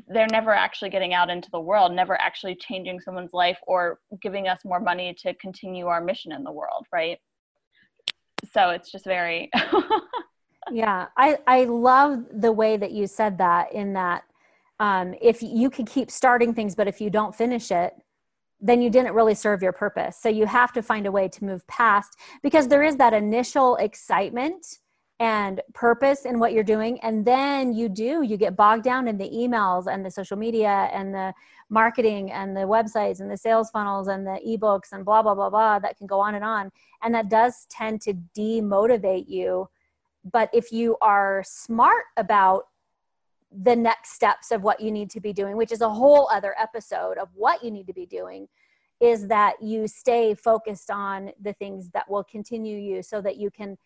they're 0.10 0.28
never 0.32 0.54
actually 0.54 0.90
getting 0.90 1.14
out 1.14 1.30
into 1.30 1.50
the 1.52 1.60
world, 1.60 1.92
never 1.94 2.20
actually 2.20 2.56
changing 2.56 3.00
someone's 3.00 3.34
life 3.34 3.58
or 3.66 4.00
giving 4.22 4.48
us 4.48 4.60
more 4.66 4.80
money 4.80 5.16
to 5.20 5.34
continue 5.36 5.88
our 5.88 6.02
mission 6.02 6.32
in 6.32 6.44
the 6.44 6.52
world, 6.52 6.86
right? 6.92 7.20
So 8.54 8.70
it's 8.70 8.92
just 8.92 9.06
very 9.06 9.50
Yeah, 10.72 11.08
I 11.16 11.38
I 11.48 11.64
love 11.64 12.26
the 12.32 12.52
way 12.52 12.78
that 12.78 12.92
you 12.92 13.08
said 13.08 13.38
that 13.38 13.72
in 13.74 13.94
that 13.94 14.24
um, 14.80 15.16
if 15.22 15.42
you 15.42 15.70
could 15.70 15.88
keep 15.88 16.12
starting 16.12 16.54
things 16.54 16.76
but 16.76 16.88
if 16.88 17.00
you 17.02 17.10
don't 17.10 17.34
finish 17.34 17.72
it, 17.72 17.94
then 18.60 18.82
you 18.82 18.90
didn't 18.90 19.14
really 19.14 19.36
serve 19.36 19.62
your 19.62 19.72
purpose. 19.72 20.18
So 20.18 20.30
you 20.30 20.46
have 20.46 20.74
to 20.74 20.82
find 20.82 21.06
a 21.06 21.12
way 21.12 21.30
to 21.30 21.46
move 21.46 21.66
past 21.68 22.18
because 22.44 22.68
there 22.68 22.84
is 22.84 22.98
that 22.98 23.14
initial 23.14 23.78
excitement 23.78 24.80
and 25.20 25.62
purpose 25.74 26.26
in 26.26 26.40
what 26.40 26.54
you're 26.54 26.64
doing. 26.64 27.00
And 27.02 27.26
then 27.26 27.74
you 27.74 27.90
do 27.90 28.22
you 28.22 28.38
get 28.38 28.56
bogged 28.56 28.84
down 28.84 29.08
in 29.08 29.18
the 29.18 29.30
emails 29.30 29.92
and 29.92 30.06
the 30.06 30.12
social 30.12 30.38
media 30.38 30.90
and 30.94 31.14
the 31.14 31.34
marketing 31.70 32.32
and 32.32 32.56
the 32.56 32.62
websites 32.62 33.20
and 33.20 33.30
the 33.30 33.38
sales 33.38 33.70
funnels 33.72 34.08
and 34.08 34.26
the 34.26 34.40
ebooks 34.48 34.92
and 34.92 35.04
blah 35.04 35.22
blah 35.22 35.34
blah 35.34 35.50
blah 35.50 35.80
that 35.80 35.98
can 35.98 36.08
go 36.08 36.20
on 36.20 36.36
and 36.36 36.44
on. 36.44 36.72
And 37.02 37.14
that 37.16 37.30
does 37.30 37.66
tend 37.70 38.02
to 38.02 38.14
demotivate 38.38 39.28
you. 39.28 39.70
But 40.32 40.50
if 40.54 40.72
you 40.72 40.98
are 41.02 41.44
smart 41.46 42.04
about 42.16 42.66
the 43.52 43.76
next 43.76 44.12
steps 44.12 44.52
of 44.52 44.62
what 44.62 44.80
you 44.80 44.92
need 44.92 45.10
to 45.10 45.22
be 45.22 45.32
doing 45.32 45.56
which 45.56 45.72
is 45.72 45.80
a 45.80 45.90
whole 45.90 46.30
other 46.34 46.54
episode 46.60 47.18
of 47.18 47.30
what 47.34 47.64
you 47.64 47.72
need 47.72 47.88
to 47.88 47.94
be 47.94 48.06
doing 48.06 48.46
is 49.00 49.28
that 49.28 49.54
you 49.62 49.88
stay 49.88 50.34
focused 50.34 50.92
on 50.92 51.32
the 51.42 51.54
things 51.54 51.90
that 51.92 52.10
will 52.10 52.26
continue 52.26 52.78
you 52.78 53.02
so 53.02 53.22
that 53.22 53.38
you 53.38 53.50
can 53.50 53.78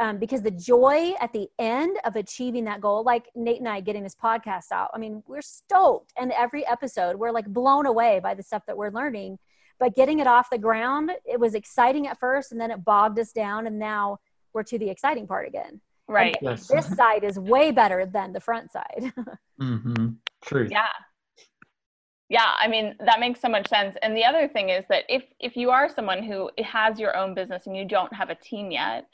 um, 0.00 0.18
because 0.18 0.42
the 0.42 0.50
joy 0.50 1.12
at 1.20 1.32
the 1.32 1.48
end 1.58 1.98
of 2.04 2.16
achieving 2.16 2.64
that 2.64 2.80
goal, 2.80 3.04
like 3.04 3.30
Nate 3.34 3.60
and 3.60 3.68
I 3.68 3.80
getting 3.80 4.02
this 4.02 4.16
podcast 4.16 4.72
out, 4.72 4.90
I 4.92 4.98
mean, 4.98 5.22
we're 5.26 5.42
stoked. 5.42 6.12
And 6.18 6.32
every 6.32 6.66
episode, 6.66 7.16
we're 7.16 7.30
like 7.30 7.46
blown 7.46 7.86
away 7.86 8.20
by 8.20 8.34
the 8.34 8.42
stuff 8.42 8.64
that 8.66 8.76
we're 8.76 8.90
learning. 8.90 9.38
But 9.78 9.94
getting 9.94 10.18
it 10.18 10.26
off 10.26 10.50
the 10.50 10.58
ground, 10.58 11.12
it 11.24 11.38
was 11.38 11.54
exciting 11.54 12.06
at 12.06 12.18
first, 12.18 12.52
and 12.52 12.60
then 12.60 12.70
it 12.70 12.84
bogged 12.84 13.18
us 13.18 13.32
down. 13.32 13.66
And 13.66 13.78
now 13.78 14.18
we're 14.52 14.62
to 14.64 14.78
the 14.78 14.90
exciting 14.90 15.26
part 15.26 15.46
again. 15.46 15.80
Right. 16.08 16.36
Yes. 16.42 16.68
This 16.68 16.86
side 16.86 17.24
is 17.24 17.38
way 17.38 17.70
better 17.70 18.06
than 18.06 18.32
the 18.32 18.40
front 18.40 18.70
side. 18.70 19.12
mm-hmm. 19.60 20.08
True. 20.44 20.68
Yeah. 20.70 20.86
Yeah, 22.30 22.52
I 22.58 22.68
mean 22.68 22.96
that 23.00 23.20
makes 23.20 23.40
so 23.40 23.48
much 23.48 23.68
sense. 23.68 23.96
And 24.02 24.16
the 24.16 24.24
other 24.24 24.48
thing 24.48 24.70
is 24.70 24.84
that 24.88 25.04
if 25.08 25.24
if 25.40 25.56
you 25.56 25.70
are 25.70 25.88
someone 25.88 26.22
who 26.22 26.50
has 26.64 26.98
your 26.98 27.16
own 27.16 27.34
business 27.34 27.66
and 27.66 27.76
you 27.76 27.84
don't 27.84 28.12
have 28.12 28.30
a 28.30 28.34
team 28.34 28.70
yet, 28.70 29.06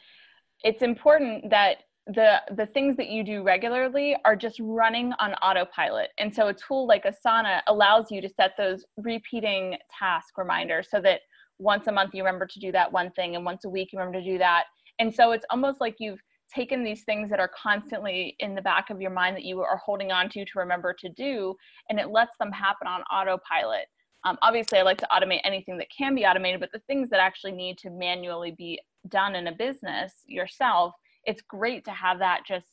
it's 0.62 0.82
important 0.82 1.50
that 1.50 1.78
the 2.06 2.40
the 2.56 2.66
things 2.66 2.96
that 2.96 3.08
you 3.08 3.22
do 3.22 3.42
regularly 3.42 4.16
are 4.24 4.34
just 4.34 4.58
running 4.60 5.12
on 5.20 5.34
autopilot. 5.34 6.10
And 6.18 6.34
so 6.34 6.48
a 6.48 6.54
tool 6.54 6.86
like 6.86 7.04
asana 7.04 7.60
allows 7.68 8.10
you 8.10 8.20
to 8.20 8.28
set 8.28 8.52
those 8.56 8.84
repeating 8.96 9.76
task 9.96 10.36
reminders 10.36 10.88
so 10.90 11.00
that 11.02 11.20
once 11.58 11.86
a 11.86 11.92
month 11.92 12.14
you 12.14 12.24
remember 12.24 12.46
to 12.46 12.58
do 12.58 12.72
that 12.72 12.90
one 12.90 13.10
thing 13.12 13.36
and 13.36 13.44
once 13.44 13.64
a 13.64 13.68
week 13.68 13.90
you 13.92 13.98
remember 13.98 14.18
to 14.18 14.24
do 14.24 14.38
that. 14.38 14.64
And 14.98 15.14
so 15.14 15.32
it's 15.32 15.46
almost 15.50 15.80
like 15.80 15.96
you've 15.98 16.20
taken 16.52 16.82
these 16.82 17.04
things 17.04 17.30
that 17.30 17.38
are 17.38 17.50
constantly 17.56 18.34
in 18.40 18.54
the 18.54 18.62
back 18.62 18.90
of 18.90 19.00
your 19.00 19.10
mind 19.10 19.36
that 19.36 19.44
you 19.44 19.60
are 19.60 19.76
holding 19.76 20.10
on 20.10 20.28
to 20.30 20.44
to 20.44 20.50
remember 20.56 20.92
to 20.98 21.08
do 21.10 21.54
and 21.90 22.00
it 22.00 22.08
lets 22.08 22.36
them 22.38 22.50
happen 22.50 22.88
on 22.88 23.02
autopilot. 23.02 23.86
Um, 24.24 24.36
obviously 24.42 24.78
i 24.78 24.82
like 24.82 24.98
to 24.98 25.08
automate 25.10 25.40
anything 25.44 25.78
that 25.78 25.86
can 25.96 26.14
be 26.14 26.26
automated 26.26 26.60
but 26.60 26.70
the 26.72 26.80
things 26.80 27.08
that 27.08 27.20
actually 27.20 27.52
need 27.52 27.78
to 27.78 27.88
manually 27.88 28.50
be 28.50 28.78
done 29.08 29.34
in 29.34 29.46
a 29.46 29.52
business 29.52 30.12
yourself, 30.26 30.94
it's 31.24 31.42
great 31.42 31.84
to 31.84 31.90
have 31.90 32.18
that 32.18 32.42
just 32.46 32.66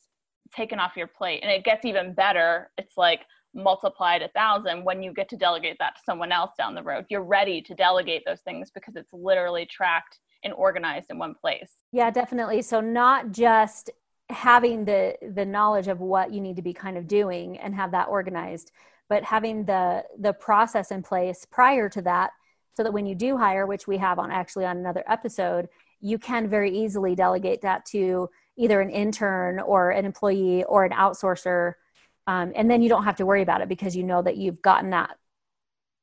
taken 0.54 0.78
off 0.78 0.96
your 0.96 1.06
plate. 1.06 1.40
And 1.42 1.50
it 1.50 1.64
gets 1.64 1.84
even 1.84 2.14
better. 2.14 2.70
It's 2.78 2.96
like 2.96 3.20
multiplied 3.54 4.22
a 4.22 4.28
thousand 4.28 4.84
when 4.84 5.02
you 5.02 5.12
get 5.12 5.28
to 5.30 5.36
delegate 5.36 5.76
that 5.78 5.96
to 5.96 6.02
someone 6.04 6.32
else 6.32 6.52
down 6.56 6.74
the 6.74 6.82
road. 6.82 7.06
You're 7.08 7.22
ready 7.24 7.60
to 7.62 7.74
delegate 7.74 8.22
those 8.26 8.40
things 8.40 8.70
because 8.70 8.96
it's 8.96 9.12
literally 9.12 9.66
tracked 9.66 10.18
and 10.44 10.52
organized 10.54 11.10
in 11.10 11.18
one 11.18 11.34
place. 11.34 11.72
Yeah, 11.92 12.10
definitely. 12.10 12.62
So 12.62 12.80
not 12.80 13.32
just 13.32 13.90
having 14.30 14.84
the 14.84 15.14
the 15.34 15.44
knowledge 15.44 15.88
of 15.88 16.00
what 16.00 16.32
you 16.32 16.40
need 16.40 16.56
to 16.56 16.62
be 16.62 16.74
kind 16.74 16.98
of 16.98 17.08
doing 17.08 17.58
and 17.58 17.74
have 17.74 17.90
that 17.92 18.08
organized, 18.08 18.72
but 19.08 19.24
having 19.24 19.64
the 19.64 20.04
the 20.18 20.32
process 20.32 20.90
in 20.90 21.02
place 21.02 21.46
prior 21.50 21.88
to 21.88 22.02
that 22.02 22.30
so 22.74 22.84
that 22.84 22.92
when 22.92 23.06
you 23.06 23.14
do 23.14 23.36
hire, 23.36 23.66
which 23.66 23.88
we 23.88 23.96
have 23.96 24.18
on 24.18 24.30
actually 24.30 24.64
on 24.64 24.76
another 24.76 25.02
episode, 25.08 25.68
you 26.00 26.18
can 26.18 26.48
very 26.48 26.76
easily 26.76 27.14
delegate 27.14 27.62
that 27.62 27.84
to 27.86 28.28
either 28.56 28.80
an 28.80 28.90
intern 28.90 29.60
or 29.60 29.90
an 29.90 30.04
employee 30.04 30.64
or 30.64 30.84
an 30.84 30.92
outsourcer 30.92 31.74
um, 32.26 32.52
and 32.54 32.70
then 32.70 32.82
you 32.82 32.90
don't 32.90 33.04
have 33.04 33.16
to 33.16 33.26
worry 33.26 33.42
about 33.42 33.62
it 33.62 33.68
because 33.68 33.96
you 33.96 34.02
know 34.02 34.20
that 34.20 34.36
you've 34.36 34.60
gotten 34.60 34.90
that 34.90 35.16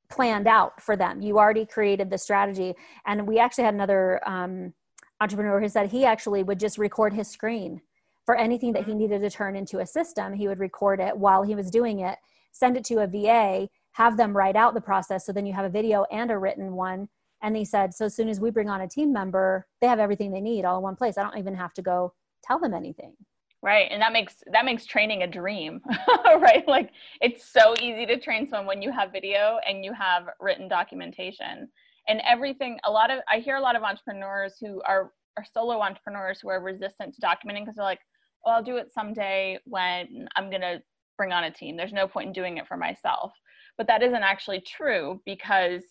planned 0.09 0.47
out 0.47 0.81
for 0.81 0.95
them. 0.95 1.21
You 1.21 1.37
already 1.37 1.67
created 1.67 2.09
the 2.09 2.17
strategy. 2.17 2.73
And 3.05 3.27
we 3.27 3.37
actually 3.37 3.65
had 3.65 3.75
another 3.75 4.27
um, 4.27 4.73
entrepreneur 5.21 5.59
who 5.59 5.69
said 5.69 5.91
he 5.91 6.03
actually 6.03 6.41
would 6.41 6.59
just 6.59 6.79
record 6.79 7.13
his 7.13 7.27
screen 7.27 7.79
for 8.25 8.35
anything 8.35 8.73
that 8.73 8.85
he 8.85 8.95
needed 8.95 9.21
to 9.21 9.29
turn 9.29 9.55
into 9.55 9.79
a 9.79 9.85
system. 9.85 10.33
He 10.33 10.47
would 10.47 10.59
record 10.59 10.99
it 10.99 11.15
while 11.15 11.43
he 11.43 11.53
was 11.53 11.69
doing 11.69 11.99
it 11.99 12.17
send 12.55 12.77
it 12.77 12.85
to 12.85 13.03
a 13.03 13.07
va 13.07 13.67
have 13.91 14.17
them 14.17 14.35
write 14.35 14.55
out 14.55 14.73
the 14.73 14.81
process. 14.81 15.25
So 15.25 15.31
then 15.31 15.45
you 15.45 15.53
have 15.53 15.65
a 15.65 15.69
video 15.69 16.05
and 16.11 16.31
a 16.31 16.37
written 16.37 16.73
one 16.73 17.07
and 17.45 17.55
he 17.55 17.63
said 17.63 17.93
so 17.93 18.05
as 18.05 18.15
soon 18.15 18.27
as 18.27 18.39
we 18.39 18.49
bring 18.49 18.69
on 18.69 18.81
a 18.81 18.87
team 18.87 19.13
member 19.13 19.67
they 19.81 19.87
have 19.87 19.99
everything 19.99 20.31
they 20.31 20.41
need 20.41 20.65
all 20.65 20.77
in 20.77 20.83
one 20.83 20.95
place. 20.95 21.17
I 21.17 21.23
don't 21.23 21.37
even 21.37 21.55
have 21.55 21.73
to 21.75 21.81
go 21.81 22.13
tell 22.43 22.59
them 22.59 22.73
anything. 22.73 23.13
Right. 23.61 23.87
And 23.89 24.01
that 24.01 24.11
makes 24.13 24.43
that 24.51 24.65
makes 24.65 24.85
training 24.85 25.23
a 25.23 25.27
dream 25.27 25.81
right? 26.25 26.67
Like 26.67 26.91
it's 27.21 27.51
so 27.51 27.73
easy 27.79 28.05
to 28.07 28.19
train 28.19 28.49
someone 28.49 28.67
when 28.67 28.81
you 28.81 28.91
have 28.91 29.11
video 29.11 29.59
and 29.67 29.85
you 29.85 29.93
have 29.93 30.23
written 30.39 30.67
documentation. 30.67 31.69
And 32.07 32.21
everything 32.27 32.79
a 32.85 32.91
lot 32.91 33.09
of 33.09 33.19
i 33.31 33.39
hear 33.39 33.55
a 33.55 33.61
lot 33.61 33.75
of 33.75 33.83
entrepreneurs 33.83 34.57
who 34.59 34.81
are 34.85 35.11
are 35.37 35.45
solo 35.53 35.81
entrepreneurs 35.81 36.39
who 36.41 36.49
are 36.49 36.61
resistant 36.61 37.13
to 37.15 37.21
documenting 37.21 37.61
because 37.61 37.75
they're 37.75 37.83
like 37.83 37.99
well 38.45 38.55
i'll 38.55 38.63
do 38.63 38.77
it 38.77 38.93
someday 38.93 39.57
when 39.65 40.27
i'm 40.35 40.49
going 40.49 40.61
to 40.61 40.81
bring 41.17 41.31
on 41.31 41.45
a 41.45 41.51
team. 41.51 41.77
There's 41.77 41.93
no 41.93 42.07
point 42.07 42.27
in 42.27 42.33
doing 42.33 42.57
it 42.57 42.67
for 42.67 42.77
myself. 42.77 43.33
But 43.77 43.87
that 43.87 44.03
isn't 44.03 44.15
actually 44.15 44.61
true 44.61 45.21
because 45.25 45.83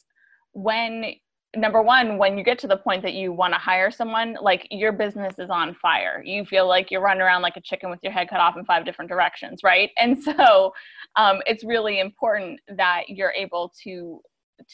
when 0.52 1.14
number 1.56 1.82
one 1.82 2.18
when 2.18 2.36
you 2.36 2.44
get 2.44 2.58
to 2.58 2.66
the 2.66 2.76
point 2.76 3.02
that 3.02 3.14
you 3.14 3.32
want 3.32 3.52
to 3.52 3.58
hire 3.58 3.90
someone 3.90 4.36
like 4.40 4.66
your 4.70 4.92
business 4.92 5.38
is 5.38 5.50
on 5.50 5.74
fire 5.74 6.22
you 6.24 6.44
feel 6.44 6.66
like 6.66 6.90
you're 6.90 7.00
running 7.00 7.22
around 7.22 7.42
like 7.42 7.56
a 7.56 7.60
chicken 7.60 7.90
with 7.90 8.00
your 8.02 8.12
head 8.12 8.28
cut 8.28 8.40
off 8.40 8.56
in 8.56 8.64
five 8.64 8.84
different 8.84 9.10
directions 9.10 9.60
right 9.62 9.90
and 9.98 10.22
so 10.22 10.72
um, 11.16 11.40
it's 11.46 11.64
really 11.64 12.00
important 12.00 12.60
that 12.76 13.04
you're 13.08 13.32
able 13.32 13.72
to 13.82 14.20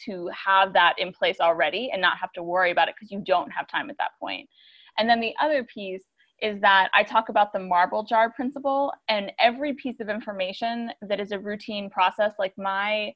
to 0.05 0.29
have 0.29 0.73
that 0.73 0.93
in 0.99 1.11
place 1.11 1.37
already 1.39 1.89
and 1.91 2.01
not 2.01 2.17
have 2.17 2.31
to 2.31 2.43
worry 2.43 2.71
about 2.71 2.87
it 2.87 2.95
because 2.95 3.11
you 3.11 3.21
don't 3.25 3.49
have 3.49 3.67
time 3.67 3.89
at 3.89 3.97
that 3.97 4.11
point. 4.19 4.47
point 4.47 4.49
and 4.97 5.09
then 5.09 5.19
the 5.19 5.33
other 5.41 5.63
piece 5.63 6.03
is 6.41 6.59
that 6.61 6.89
I 6.93 7.03
talk 7.03 7.29
about 7.29 7.53
the 7.53 7.59
marble 7.59 8.03
jar 8.03 8.31
principle, 8.31 8.91
and 9.07 9.31
every 9.39 9.73
piece 9.73 9.99
of 9.99 10.09
information 10.09 10.91
that 11.01 11.19
is 11.19 11.31
a 11.31 11.39
routine 11.39 11.89
process, 11.89 12.33
like 12.39 12.53
my 12.57 13.13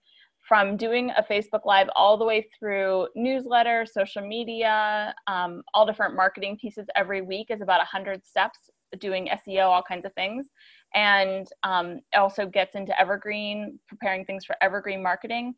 from 0.47 0.77
doing 0.77 1.11
a 1.17 1.23
Facebook 1.23 1.65
Live 1.65 1.87
all 1.95 2.17
the 2.17 2.25
way 2.25 2.47
through 2.57 3.07
newsletter, 3.15 3.85
social 3.85 4.25
media, 4.25 5.13
um, 5.27 5.63
all 5.73 5.85
different 5.85 6.15
marketing 6.15 6.57
pieces 6.59 6.85
every 6.95 7.21
week 7.21 7.47
is 7.49 7.61
about 7.61 7.79
100 7.79 8.25
steps, 8.25 8.69
doing 8.99 9.27
SEO, 9.47 9.65
all 9.65 9.81
kinds 9.81 10.05
of 10.05 10.13
things. 10.13 10.47
And 10.93 11.47
um, 11.63 11.99
also 12.13 12.45
gets 12.45 12.75
into 12.75 12.97
evergreen, 12.99 13.79
preparing 13.87 14.23
things 14.23 14.45
for 14.45 14.55
evergreen 14.61 15.01
marketing. 15.01 15.55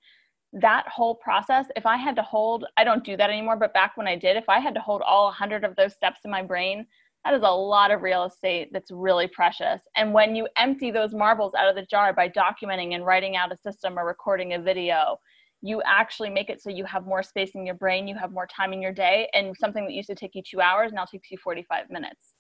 That 0.54 0.88
whole 0.88 1.15
process, 1.15 1.65
if 1.76 1.86
I 1.86 1.97
had 1.97 2.15
to 2.15 2.21
hold, 2.21 2.65
I 2.78 2.86
don't 2.86 3.04
do 3.04 3.17
that 3.17 3.30
anymore, 3.30 3.58
but 3.58 3.73
back 3.73 3.97
when 3.97 4.08
I 4.08 4.15
did, 4.15 4.38
if 4.38 4.47
I 4.47 4.60
had 4.60 4.73
to 4.76 4.82
hold 4.82 5.02
all 5.02 5.26
100 5.26 5.65
of 5.65 5.76
those 5.76 5.93
steps 5.93 6.21
in 6.23 6.32
my 6.32 6.41
brain, 6.41 6.88
that 7.25 7.34
is 7.34 7.41
a 7.43 7.51
lot 7.51 7.91
of 7.91 8.01
real 8.01 8.23
estate 8.23 8.69
that's 8.71 8.91
really 8.91 9.27
precious. 9.27 9.82
And 9.95 10.13
when 10.13 10.36
you 10.36 10.47
empty 10.58 10.91
those 10.91 11.13
marbles 11.13 11.53
out 11.56 11.67
of 11.67 11.75
the 11.75 11.82
jar 11.84 12.13
by 12.13 12.30
documenting 12.30 12.95
and 12.95 13.06
writing 13.06 13.36
out 13.36 13.51
a 13.51 13.58
system 13.58 13.99
or 13.99 14.06
recording 14.06 14.53
a 14.53 14.60
video, 14.60 15.17
you 15.62 15.82
actually 15.86 16.30
make 16.30 16.49
it 16.49 16.62
so 16.62 16.69
you 16.69 16.86
have 16.86 17.06
more 17.06 17.23
space 17.23 17.51
in 17.56 17.65
your 17.65 17.75
brain, 17.75 18.08
you 18.08 18.15
have 18.15 18.32
more 18.32 18.47
time 18.47 18.73
in 18.73 18.82
your 18.82 18.93
day, 18.93 19.27
and 19.34 19.56
something 19.58 19.84
that 19.86 19.93
used 19.93 20.08
to 20.08 20.15
take 20.15 20.36
you 20.36 20.41
two 20.41 20.62
hours 20.62 20.93
now 20.93 21.03
takes 21.03 21.32
you 21.32 21.38
45 21.38 21.89
minutes. 21.89 22.34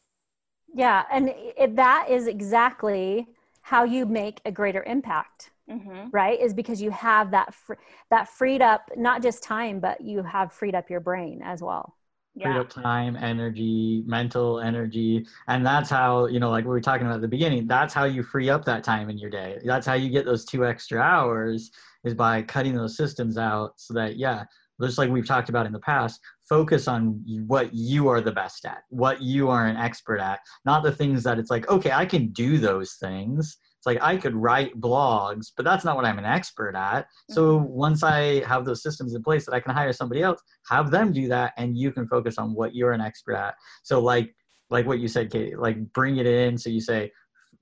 Yeah, 0.73 1.03
and 1.11 1.33
it, 1.35 1.75
that 1.75 2.07
is 2.09 2.27
exactly 2.27 3.27
how 3.61 3.83
you 3.83 4.05
make 4.05 4.39
a 4.45 4.51
greater 4.51 4.83
impact. 4.83 5.51
Mm-hmm. 5.69 6.11
right 6.13 6.39
is 6.39 6.53
because 6.53 6.81
you 6.81 6.91
have 6.91 7.31
that 7.31 7.53
fr- 7.53 7.73
that 8.09 8.29
freed 8.29 8.61
up 8.61 8.89
not 8.95 9.21
just 9.21 9.43
time 9.43 9.81
but 9.81 9.99
you 9.99 10.23
have 10.23 10.53
freed 10.53 10.73
up 10.73 10.89
your 10.89 11.01
brain 11.01 11.41
as 11.43 11.61
well 11.61 11.96
yeah. 12.39 12.59
up 12.59 12.69
time, 12.69 13.15
energy, 13.15 14.03
mental 14.05 14.59
energy. 14.59 15.25
And 15.47 15.65
that's 15.65 15.89
how, 15.89 16.27
you 16.27 16.39
know, 16.39 16.49
like 16.49 16.65
we 16.65 16.69
were 16.69 16.81
talking 16.81 17.05
about 17.05 17.15
at 17.15 17.21
the 17.21 17.27
beginning, 17.27 17.67
that's 17.67 17.93
how 17.93 18.05
you 18.05 18.23
free 18.23 18.49
up 18.49 18.65
that 18.65 18.83
time 18.83 19.09
in 19.09 19.17
your 19.17 19.29
day. 19.29 19.59
That's 19.65 19.85
how 19.85 19.93
you 19.93 20.09
get 20.09 20.25
those 20.25 20.45
two 20.45 20.65
extra 20.65 20.99
hours 20.99 21.71
is 22.03 22.13
by 22.13 22.41
cutting 22.41 22.75
those 22.75 22.95
systems 22.95 23.37
out 23.37 23.73
so 23.77 23.93
that, 23.93 24.17
yeah, 24.17 24.43
just 24.81 24.97
like 24.97 25.09
we've 25.09 25.27
talked 25.27 25.49
about 25.49 25.65
in 25.65 25.71
the 25.71 25.79
past, 25.79 26.19
focus 26.47 26.87
on 26.87 27.23
what 27.47 27.73
you 27.73 28.07
are 28.07 28.21
the 28.21 28.31
best 28.31 28.65
at, 28.65 28.83
what 28.89 29.21
you 29.21 29.49
are 29.49 29.65
an 29.65 29.75
expert 29.75 30.19
at, 30.19 30.39
not 30.65 30.83
the 30.83 30.91
things 30.91 31.23
that 31.23 31.39
it's 31.39 31.49
like, 31.49 31.67
okay, 31.69 31.91
I 31.91 32.05
can 32.05 32.27
do 32.27 32.57
those 32.57 32.93
things 32.93 33.57
like 33.85 34.01
I 34.01 34.17
could 34.17 34.35
write 34.35 34.79
blogs, 34.79 35.51
but 35.55 35.63
that's 35.63 35.85
not 35.85 35.95
what 35.95 36.05
I'm 36.05 36.19
an 36.19 36.25
expert 36.25 36.75
at. 36.75 37.07
So 37.29 37.59
mm-hmm. 37.59 37.71
once 37.71 38.03
I 38.03 38.45
have 38.45 38.65
those 38.65 38.83
systems 38.83 39.13
in 39.13 39.23
place 39.23 39.45
that 39.45 39.53
I 39.53 39.59
can 39.59 39.73
hire 39.73 39.93
somebody 39.93 40.21
else, 40.21 40.41
have 40.69 40.91
them 40.91 41.13
do 41.13 41.27
that, 41.29 41.53
and 41.57 41.77
you 41.77 41.91
can 41.91 42.07
focus 42.07 42.37
on 42.37 42.53
what 42.53 42.75
you're 42.75 42.93
an 42.93 43.01
expert 43.01 43.35
at. 43.35 43.55
So 43.83 43.99
like 43.99 44.33
like 44.69 44.85
what 44.85 44.99
you 44.99 45.07
said, 45.07 45.31
Katie, 45.31 45.55
like 45.55 45.77
bring 45.93 46.17
it 46.17 46.25
in. 46.25 46.57
So 46.57 46.69
you 46.69 46.81
say, 46.81 47.11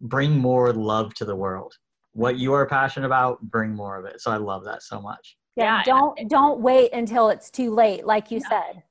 bring 0.01 0.31
more 0.31 0.73
love 0.73 1.13
to 1.15 1.25
the 1.25 1.35
world. 1.35 1.73
What 2.13 2.37
you 2.37 2.53
are 2.53 2.65
passionate 2.65 3.05
about, 3.05 3.41
bring 3.41 3.75
more 3.75 3.99
of 3.99 4.05
it. 4.05 4.21
So 4.21 4.31
I 4.31 4.37
love 4.37 4.63
that 4.65 4.81
so 4.81 5.01
much. 5.01 5.37
Yeah, 5.55 5.77
yeah. 5.77 5.83
don't 5.83 6.29
don't 6.29 6.61
wait 6.61 6.93
until 6.93 7.29
it's 7.29 7.49
too 7.49 7.73
late, 7.73 8.05
like 8.05 8.31
you 8.31 8.39
said. 8.39 8.83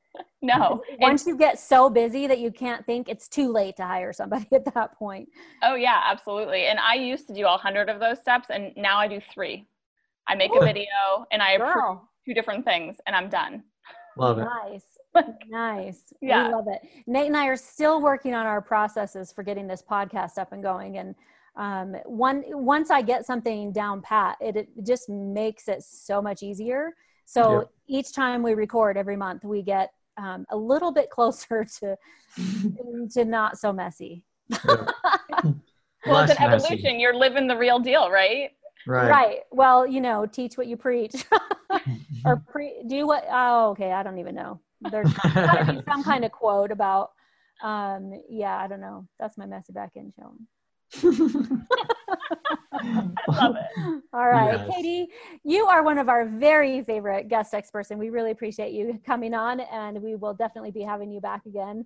No. 0.44 0.83
Once 1.00 1.26
you 1.26 1.37
get 1.37 1.59
so 1.59 1.88
busy 1.90 2.26
that 2.26 2.38
you 2.38 2.50
can't 2.50 2.85
think, 2.87 3.09
it's 3.09 3.28
too 3.28 3.50
late 3.50 3.76
to 3.76 3.85
hire 3.85 4.12
somebody 4.12 4.46
at 4.52 4.72
that 4.74 4.98
point. 4.98 5.28
Oh, 5.62 5.74
yeah, 5.74 6.02
absolutely. 6.04 6.66
And 6.66 6.78
I 6.78 6.94
used 6.94 7.26
to 7.28 7.35
do 7.35 7.46
all 7.46 7.57
100 7.57 7.88
of 7.88 8.00
those 8.00 8.18
steps, 8.20 8.48
and 8.50 8.72
now 8.76 8.98
I 8.98 9.09
do 9.09 9.20
three. 9.33 9.66
I 10.26 10.35
make 10.35 10.52
Ooh. 10.52 10.61
a 10.61 10.64
video 10.64 10.87
and 11.33 11.42
I 11.42 11.57
Girl. 11.57 11.68
approve 11.68 11.98
two 12.26 12.35
different 12.35 12.64
things, 12.64 12.96
and 13.07 13.14
I'm 13.14 13.28
done. 13.28 13.62
Love 14.16 14.38
it. 14.38 14.44
Nice. 14.44 14.85
nice. 15.48 16.12
Yeah. 16.20 16.48
We 16.48 16.54
love 16.54 16.66
it. 16.68 16.80
Nate 17.07 17.26
and 17.26 17.37
I 17.37 17.46
are 17.46 17.57
still 17.57 18.00
working 18.00 18.35
on 18.35 18.46
our 18.46 18.61
processes 18.61 19.33
for 19.33 19.42
getting 19.42 19.66
this 19.66 19.83
podcast 19.83 20.38
up 20.38 20.52
and 20.52 20.62
going. 20.62 20.98
And 20.98 21.14
um, 21.57 21.96
one, 22.04 22.44
once 22.48 22.90
I 22.90 23.02
get 23.02 23.26
something 23.26 23.72
down 23.72 24.02
pat, 24.02 24.37
it, 24.40 24.57
it 24.57 24.68
just 24.85 25.09
makes 25.09 25.68
it 25.68 25.83
so 25.83 26.22
much 26.22 26.42
easier. 26.42 26.94
So 27.26 27.70
each 27.87 28.12
time 28.12 28.42
we 28.42 28.54
record 28.54 28.96
every 28.96 29.16
month, 29.16 29.44
we 29.44 29.62
get 29.62 29.92
um, 30.16 30.46
a 30.50 30.57
little 30.57 30.92
bit 30.92 31.11
closer 31.11 31.64
to 31.81 31.96
to 33.11 33.24
not 33.24 33.59
so 33.59 33.72
messy. 33.72 34.24
Yeah. 34.48 34.59
well, 36.07 36.24
it's 36.24 36.33
an 36.33 36.42
evolution. 36.42 36.83
Messy. 36.83 36.96
You're 36.98 37.14
living 37.14 37.46
the 37.46 37.57
real 37.57 37.79
deal, 37.79 38.11
right? 38.11 38.50
Right. 38.87 39.11
Right. 39.11 39.38
Well, 39.50 39.87
you 39.87 40.00
know, 40.00 40.27
teach 40.27 40.59
what 40.59 40.66
you 40.66 40.77
preach, 40.77 41.24
or 42.24 42.37
pre- 42.37 42.83
do 42.87 43.07
what. 43.07 43.24
Oh, 43.31 43.70
okay. 43.70 43.92
I 43.92 44.03
don't 44.03 44.18
even 44.18 44.35
know. 44.35 44.61
There's 44.90 45.12
got 45.14 45.66
to 45.66 45.72
be 45.72 45.83
some 45.88 46.05
kind 46.05 46.24
of 46.24 46.33
quote 46.33 46.70
about. 46.70 47.12
Um, 47.62 48.12
yeah, 48.29 48.59
I 48.59 48.66
don't 48.66 48.81
know. 48.81 49.07
That's 49.18 49.38
my 49.38 49.46
messy 49.46 49.72
back 49.72 49.92
end 49.96 50.12
showing. 50.18 50.46
love 53.29 53.57
it. 53.57 54.03
All 54.12 54.29
right, 54.29 54.59
yes. 54.59 54.70
Katie, 54.74 55.09
you 55.42 55.66
are 55.66 55.83
one 55.83 55.98
of 55.98 56.09
our 56.09 56.27
very 56.27 56.83
favorite 56.83 57.29
guest 57.29 57.55
experts, 57.55 57.90
and 57.90 57.98
we 57.98 58.11
really 58.11 58.31
appreciate 58.31 58.72
you 58.72 59.00
coming 59.07 59.35
on. 59.35 59.61
And 59.61 60.03
we 60.03 60.14
will 60.14 60.35
definitely 60.35 60.70
be 60.70 60.83
having 60.83 61.11
you 61.11 61.20
back 61.20 61.46
again. 61.46 61.85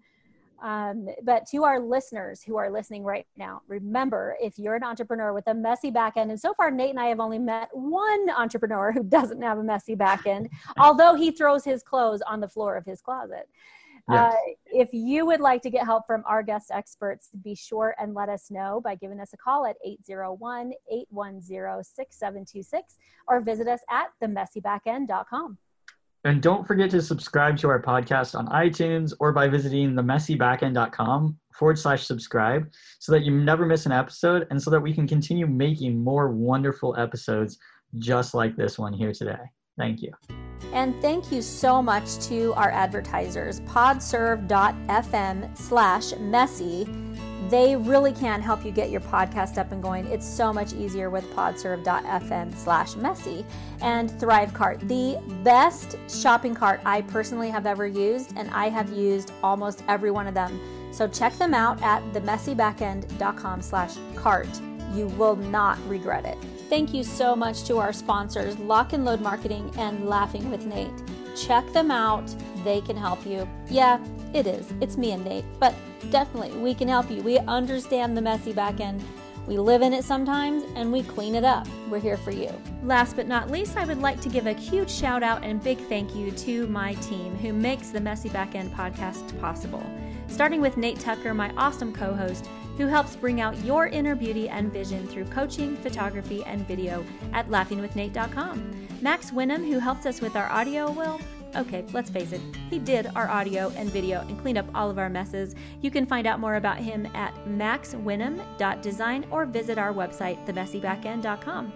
Um, 0.63 1.09
but 1.23 1.47
to 1.53 1.63
our 1.65 1.79
listeners 1.79 2.43
who 2.43 2.57
are 2.57 2.71
listening 2.71 3.05
right 3.05 3.27
now, 3.37 3.63
remember 3.69 4.37
if 4.41 4.59
you're 4.59 4.75
an 4.75 4.83
entrepreneur 4.83 5.33
with 5.33 5.47
a 5.47 5.55
messy 5.55 5.91
back 5.91 6.17
end, 6.17 6.31
and 6.31 6.41
so 6.41 6.53
far 6.55 6.71
Nate 6.71 6.91
and 6.91 6.99
I 6.99 7.07
have 7.07 7.21
only 7.21 7.39
met 7.39 7.69
one 7.73 8.29
entrepreneur 8.31 8.91
who 8.93 9.05
doesn't 9.05 9.41
have 9.41 9.59
a 9.59 9.63
messy 9.63 9.95
back 9.95 10.27
end, 10.27 10.49
although 10.79 11.15
he 11.15 11.31
throws 11.31 11.65
his 11.65 11.83
clothes 11.83 12.23
on 12.23 12.41
the 12.41 12.49
floor 12.49 12.77
of 12.77 12.85
his 12.85 13.01
closet. 13.01 13.49
Yes. 14.11 14.35
Uh, 14.35 14.37
if 14.67 14.89
you 14.93 15.27
would 15.27 15.41
like 15.41 15.63
to 15.63 15.71
get 15.71 15.85
help 15.85 16.07
from 16.07 16.23
our 16.27 16.43
guest 16.43 16.71
experts, 16.73 17.29
be 17.43 17.55
sure 17.55 17.95
and 17.99 18.15
let 18.15 18.29
us 18.29 18.51
know 18.51 18.81
by 18.83 18.95
giving 18.95 19.21
us 19.21 19.33
a 19.33 19.37
call 19.37 19.67
at 19.67 19.77
801 19.85 20.73
810 20.91 21.85
6726 21.85 22.97
or 23.27 23.41
visit 23.41 23.69
us 23.69 23.81
at 23.91 24.09
themessybackend.com. 24.23 25.59
And 26.25 26.43
don't 26.43 26.67
forget 26.67 26.91
to 26.91 27.01
subscribe 27.01 27.57
to 27.59 27.69
our 27.69 27.81
podcast 27.81 28.35
on 28.37 28.49
iTunes 28.49 29.13
or 29.21 29.33
by 29.33 29.47
visiting 29.49 29.93
themessybackend.com 29.93 31.39
forward 31.55 31.79
slash 31.79 32.07
subscribe 32.07 32.71
so 32.99 33.13
that 33.13 33.23
you 33.23 33.31
never 33.31 33.67
miss 33.67 33.87
an 33.87 33.93
episode 33.93 34.47
and 34.51 34.61
so 34.61 34.71
that 34.71 34.81
we 34.81 34.93
can 34.93 35.07
continue 35.07 35.47
making 35.47 36.03
more 36.03 36.31
wonderful 36.31 36.97
episodes 36.99 37.59
just 37.99 38.35
like 38.35 38.57
this 38.57 38.79
one 38.79 38.93
here 38.93 39.13
today. 39.13 39.39
Thank 39.79 40.03
you. 40.03 40.13
And 40.73 41.01
thank 41.01 41.33
you 41.33 41.41
so 41.41 41.81
much 41.81 42.19
to 42.27 42.53
our 42.55 42.71
advertisers, 42.71 43.61
podserve.fm 43.61 45.57
slash 45.57 46.13
messy, 46.19 46.87
they 47.49 47.77
really 47.77 48.13
can 48.13 48.43
help 48.43 48.63
you 48.65 48.71
get 48.71 48.91
your 48.91 49.01
podcast 49.01 49.57
up 49.57 49.73
and 49.73 49.83
going. 49.83 50.07
It's 50.09 50.27
so 50.27 50.53
much 50.53 50.75
easier 50.75 51.09
with 51.09 51.25
podserve.fm 51.35 52.55
slash 52.55 52.95
messy 52.97 53.47
and 53.81 54.11
Thrivecart, 54.11 54.87
the 54.87 55.19
best 55.43 55.97
shopping 56.11 56.55
cart 56.55 56.81
I 56.85 57.01
personally 57.03 57.49
have 57.49 57.65
ever 57.65 57.87
used, 57.87 58.37
and 58.37 58.51
I 58.51 58.69
have 58.69 58.91
used 58.93 59.33
almost 59.43 59.83
every 59.89 60.11
one 60.11 60.27
of 60.27 60.35
them. 60.35 60.61
So 60.93 61.09
check 61.09 61.39
them 61.39 61.55
out 61.55 61.81
at 61.83 62.03
themessybackend.com 62.13 63.63
slash 63.63 63.95
cart. 64.15 64.49
You 64.93 65.07
will 65.07 65.37
not 65.37 65.79
regret 65.89 66.27
it. 66.27 66.37
Thank 66.69 66.93
you 66.93 67.03
so 67.03 67.35
much 67.35 67.65
to 67.65 67.79
our 67.79 67.95
sponsors, 67.95 68.59
Lock 68.59 68.93
and 68.93 69.05
Load 69.05 69.23
Marketing 69.23 69.73
and 69.79 70.07
Laughing 70.07 70.51
with 70.51 70.67
Nate. 70.67 70.93
Check 71.35 71.67
them 71.73 71.91
out. 71.91 72.35
They 72.63 72.83
can 72.83 72.95
help 72.95 73.25
you. 73.25 73.49
Yeah, 73.71 73.99
it 74.35 74.47
is. 74.47 74.71
It's 74.83 74.99
me 74.99 75.13
and 75.13 75.25
Nate, 75.25 75.47
but 75.59 75.75
definitely 76.11 76.59
we 76.59 76.75
can 76.75 76.87
help 76.87 77.11
you. 77.11 77.23
We 77.23 77.39
understand 77.39 78.17
the 78.17 78.21
messy 78.21 78.53
back 78.53 78.81
end. 78.81 79.03
We 79.47 79.57
live 79.57 79.81
in 79.81 79.95
it 79.95 80.05
sometimes 80.05 80.63
and 80.77 80.93
we 80.93 81.03
clean 81.03 81.35
it 81.35 81.45
up. 81.45 81.67
We're 81.89 82.01
here 82.01 82.19
for 82.19 82.33
you. 82.33 82.53
Last 82.83 83.17
but 83.17 83.27
not 83.27 83.51
least, 83.51 83.79
I 83.79 83.87
would 83.87 84.03
like 84.03 84.21
to 84.21 84.29
give 84.29 84.47
a 84.47 84.53
huge 84.53 84.91
shout 84.91 85.23
out 85.23 85.43
and 85.43 85.65
big 85.65 85.79
thank 85.89 86.15
you 86.15 86.31
to 86.33 86.67
my 86.67 86.93
team 86.95 87.35
who 87.37 87.55
makes 87.55 87.89
the 87.89 88.01
Messy 88.01 88.29
Backend 88.29 88.75
podcast 88.75 89.41
possible. 89.41 89.83
Starting 90.27 90.61
with 90.61 90.77
Nate 90.77 91.01
Tucker, 91.01 91.33
my 91.33 91.51
awesome 91.57 91.95
co 91.95 92.13
host, 92.13 92.47
who 92.79 92.87
helps 92.87 93.17
bring 93.17 93.43
out 93.43 93.59
your 93.65 93.89
inner 93.89 94.15
beauty 94.15 94.49
and 94.49 94.73
vision 94.73 95.07
through 95.07 95.27
coaching, 95.27 95.77
photography, 95.77 96.43
and 96.45 96.67
video 96.67 97.05
at 97.35 97.49
laughingwithnate.com. 97.49 98.89
Max 99.03 99.31
Winham, 99.33 99.69
who 99.69 99.79
helps 99.79 100.07
us 100.07 100.23
with 100.23 100.37
our 100.37 100.49
audio, 100.51 100.91
well, 100.91 101.21
Okay, 101.57 101.85
let's 101.93 102.11
face 102.11 102.33
it, 102.33 102.43
he 102.69 102.79
did 102.79 103.09
our 103.17 103.29
audio 103.29 103.73
and 103.75 103.91
video 103.91 104.21
and 104.21 104.39
cleaned 104.41 104.59
up 104.59 104.67
all 104.75 104.91
of 104.91 104.99
our 104.99 105.09
messes. 105.09 105.55
You 105.81 105.91
can 105.91 106.05
find 106.05 106.27
out 106.27 106.41
more 106.41 106.57
about 106.57 106.77
him 106.79 107.07
at 107.15 107.35
maxwinham.design 107.47 109.27
or 109.31 109.47
visit 109.47 109.79
our 109.79 109.93
website, 109.93 110.47
themessybackend.com. 110.47 111.73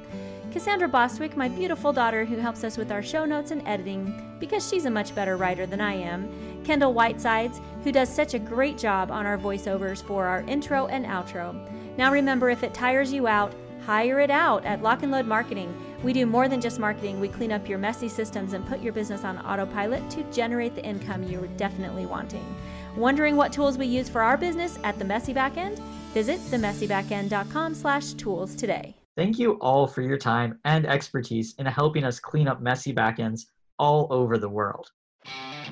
Cassandra 0.52 0.86
Bostwick, 0.86 1.34
my 1.34 1.48
beautiful 1.48 1.94
daughter, 1.94 2.26
who 2.26 2.36
helps 2.36 2.62
us 2.62 2.76
with 2.76 2.92
our 2.92 3.02
show 3.02 3.24
notes 3.24 3.52
and 3.52 3.66
editing 3.66 4.36
because 4.38 4.68
she's 4.68 4.84
a 4.84 4.90
much 4.90 5.14
better 5.14 5.38
writer 5.38 5.64
than 5.64 5.80
I 5.80 5.94
am. 5.94 6.28
Kendall 6.62 6.92
Whitesides, 6.92 7.58
who 7.82 7.90
does 7.90 8.14
such 8.14 8.34
a 8.34 8.38
great 8.38 8.76
job 8.76 9.10
on 9.10 9.24
our 9.24 9.38
voiceovers 9.38 10.02
for 10.02 10.26
our 10.26 10.42
intro 10.42 10.88
and 10.88 11.06
outro. 11.06 11.56
Now 11.96 12.12
remember, 12.12 12.50
if 12.50 12.62
it 12.62 12.74
tires 12.74 13.14
you 13.14 13.26
out, 13.26 13.54
hire 13.86 14.20
it 14.20 14.30
out 14.30 14.62
at 14.66 14.82
Lock 14.82 15.02
and 15.02 15.10
Load 15.10 15.24
Marketing. 15.24 15.74
We 16.02 16.12
do 16.12 16.26
more 16.26 16.48
than 16.48 16.60
just 16.60 16.78
marketing. 16.78 17.18
We 17.18 17.28
clean 17.28 17.50
up 17.50 17.66
your 17.66 17.78
messy 17.78 18.10
systems 18.10 18.52
and 18.52 18.66
put 18.66 18.82
your 18.82 18.92
business 18.92 19.24
on 19.24 19.38
autopilot 19.38 20.08
to 20.10 20.22
generate 20.24 20.74
the 20.74 20.84
income 20.84 21.22
you're 21.22 21.46
definitely 21.56 22.04
wanting. 22.04 22.44
Wondering 22.94 23.36
what 23.36 23.54
tools 23.54 23.78
we 23.78 23.86
use 23.86 24.10
for 24.10 24.20
our 24.20 24.36
business 24.36 24.78
at 24.84 24.98
the 24.98 25.04
Messy 25.04 25.32
Backend? 25.32 25.78
Visit 26.12 26.40
themessybackend.com 26.40 27.74
slash 27.74 28.12
tools 28.12 28.54
today. 28.54 28.94
Thank 29.14 29.38
you 29.38 29.52
all 29.54 29.86
for 29.86 30.00
your 30.00 30.16
time 30.16 30.58
and 30.64 30.86
expertise 30.86 31.54
in 31.58 31.66
helping 31.66 32.04
us 32.04 32.18
clean 32.18 32.48
up 32.48 32.62
messy 32.62 32.94
backends 32.94 33.42
all 33.78 34.06
over 34.10 34.38
the 34.38 34.48
world. 34.48 34.90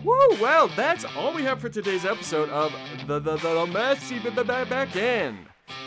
Woo! 0.05 0.15
Well, 0.41 0.69
that's 0.77 1.05
all 1.17 1.35
we 1.35 1.43
have 1.45 1.61
for 1.61 1.71
today's 1.71 2.05
episode 2.05 2.51
of 2.51 2.73
the 3.07 3.19
the, 3.19 3.37
the, 3.39 3.67
messy 3.67 4.19
back 4.19 4.95
end. 4.95 5.39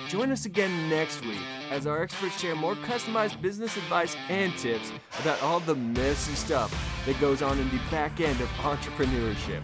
Join 0.07 0.31
us 0.31 0.45
again 0.45 0.89
next 0.89 1.21
week 1.25 1.41
as 1.69 1.85
our 1.85 2.01
experts 2.01 2.39
share 2.39 2.55
more 2.55 2.75
customized 2.75 3.41
business 3.41 3.77
advice 3.77 4.15
and 4.29 4.55
tips 4.57 4.91
about 5.19 5.41
all 5.43 5.59
the 5.59 5.75
messy 5.75 6.33
stuff 6.33 6.71
that 7.05 7.19
goes 7.19 7.41
on 7.41 7.59
in 7.59 7.69
the 7.69 7.79
back 7.91 8.19
end 8.19 8.39
of 8.41 8.47
entrepreneurship. 8.59 9.61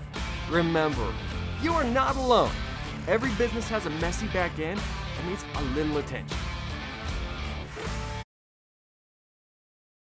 Remember, 0.49 1.11
you 1.61 1.73
are 1.73 1.83
not 1.83 2.15
alone. 2.15 2.51
Every 3.07 3.31
business 3.35 3.67
has 3.69 3.85
a 3.85 3.91
messy 3.91 4.27
back 4.27 4.59
end 4.59 4.79
and 5.19 5.29
needs 5.29 5.43
a 5.55 5.61
little 5.75 5.97
attention. 5.97 6.37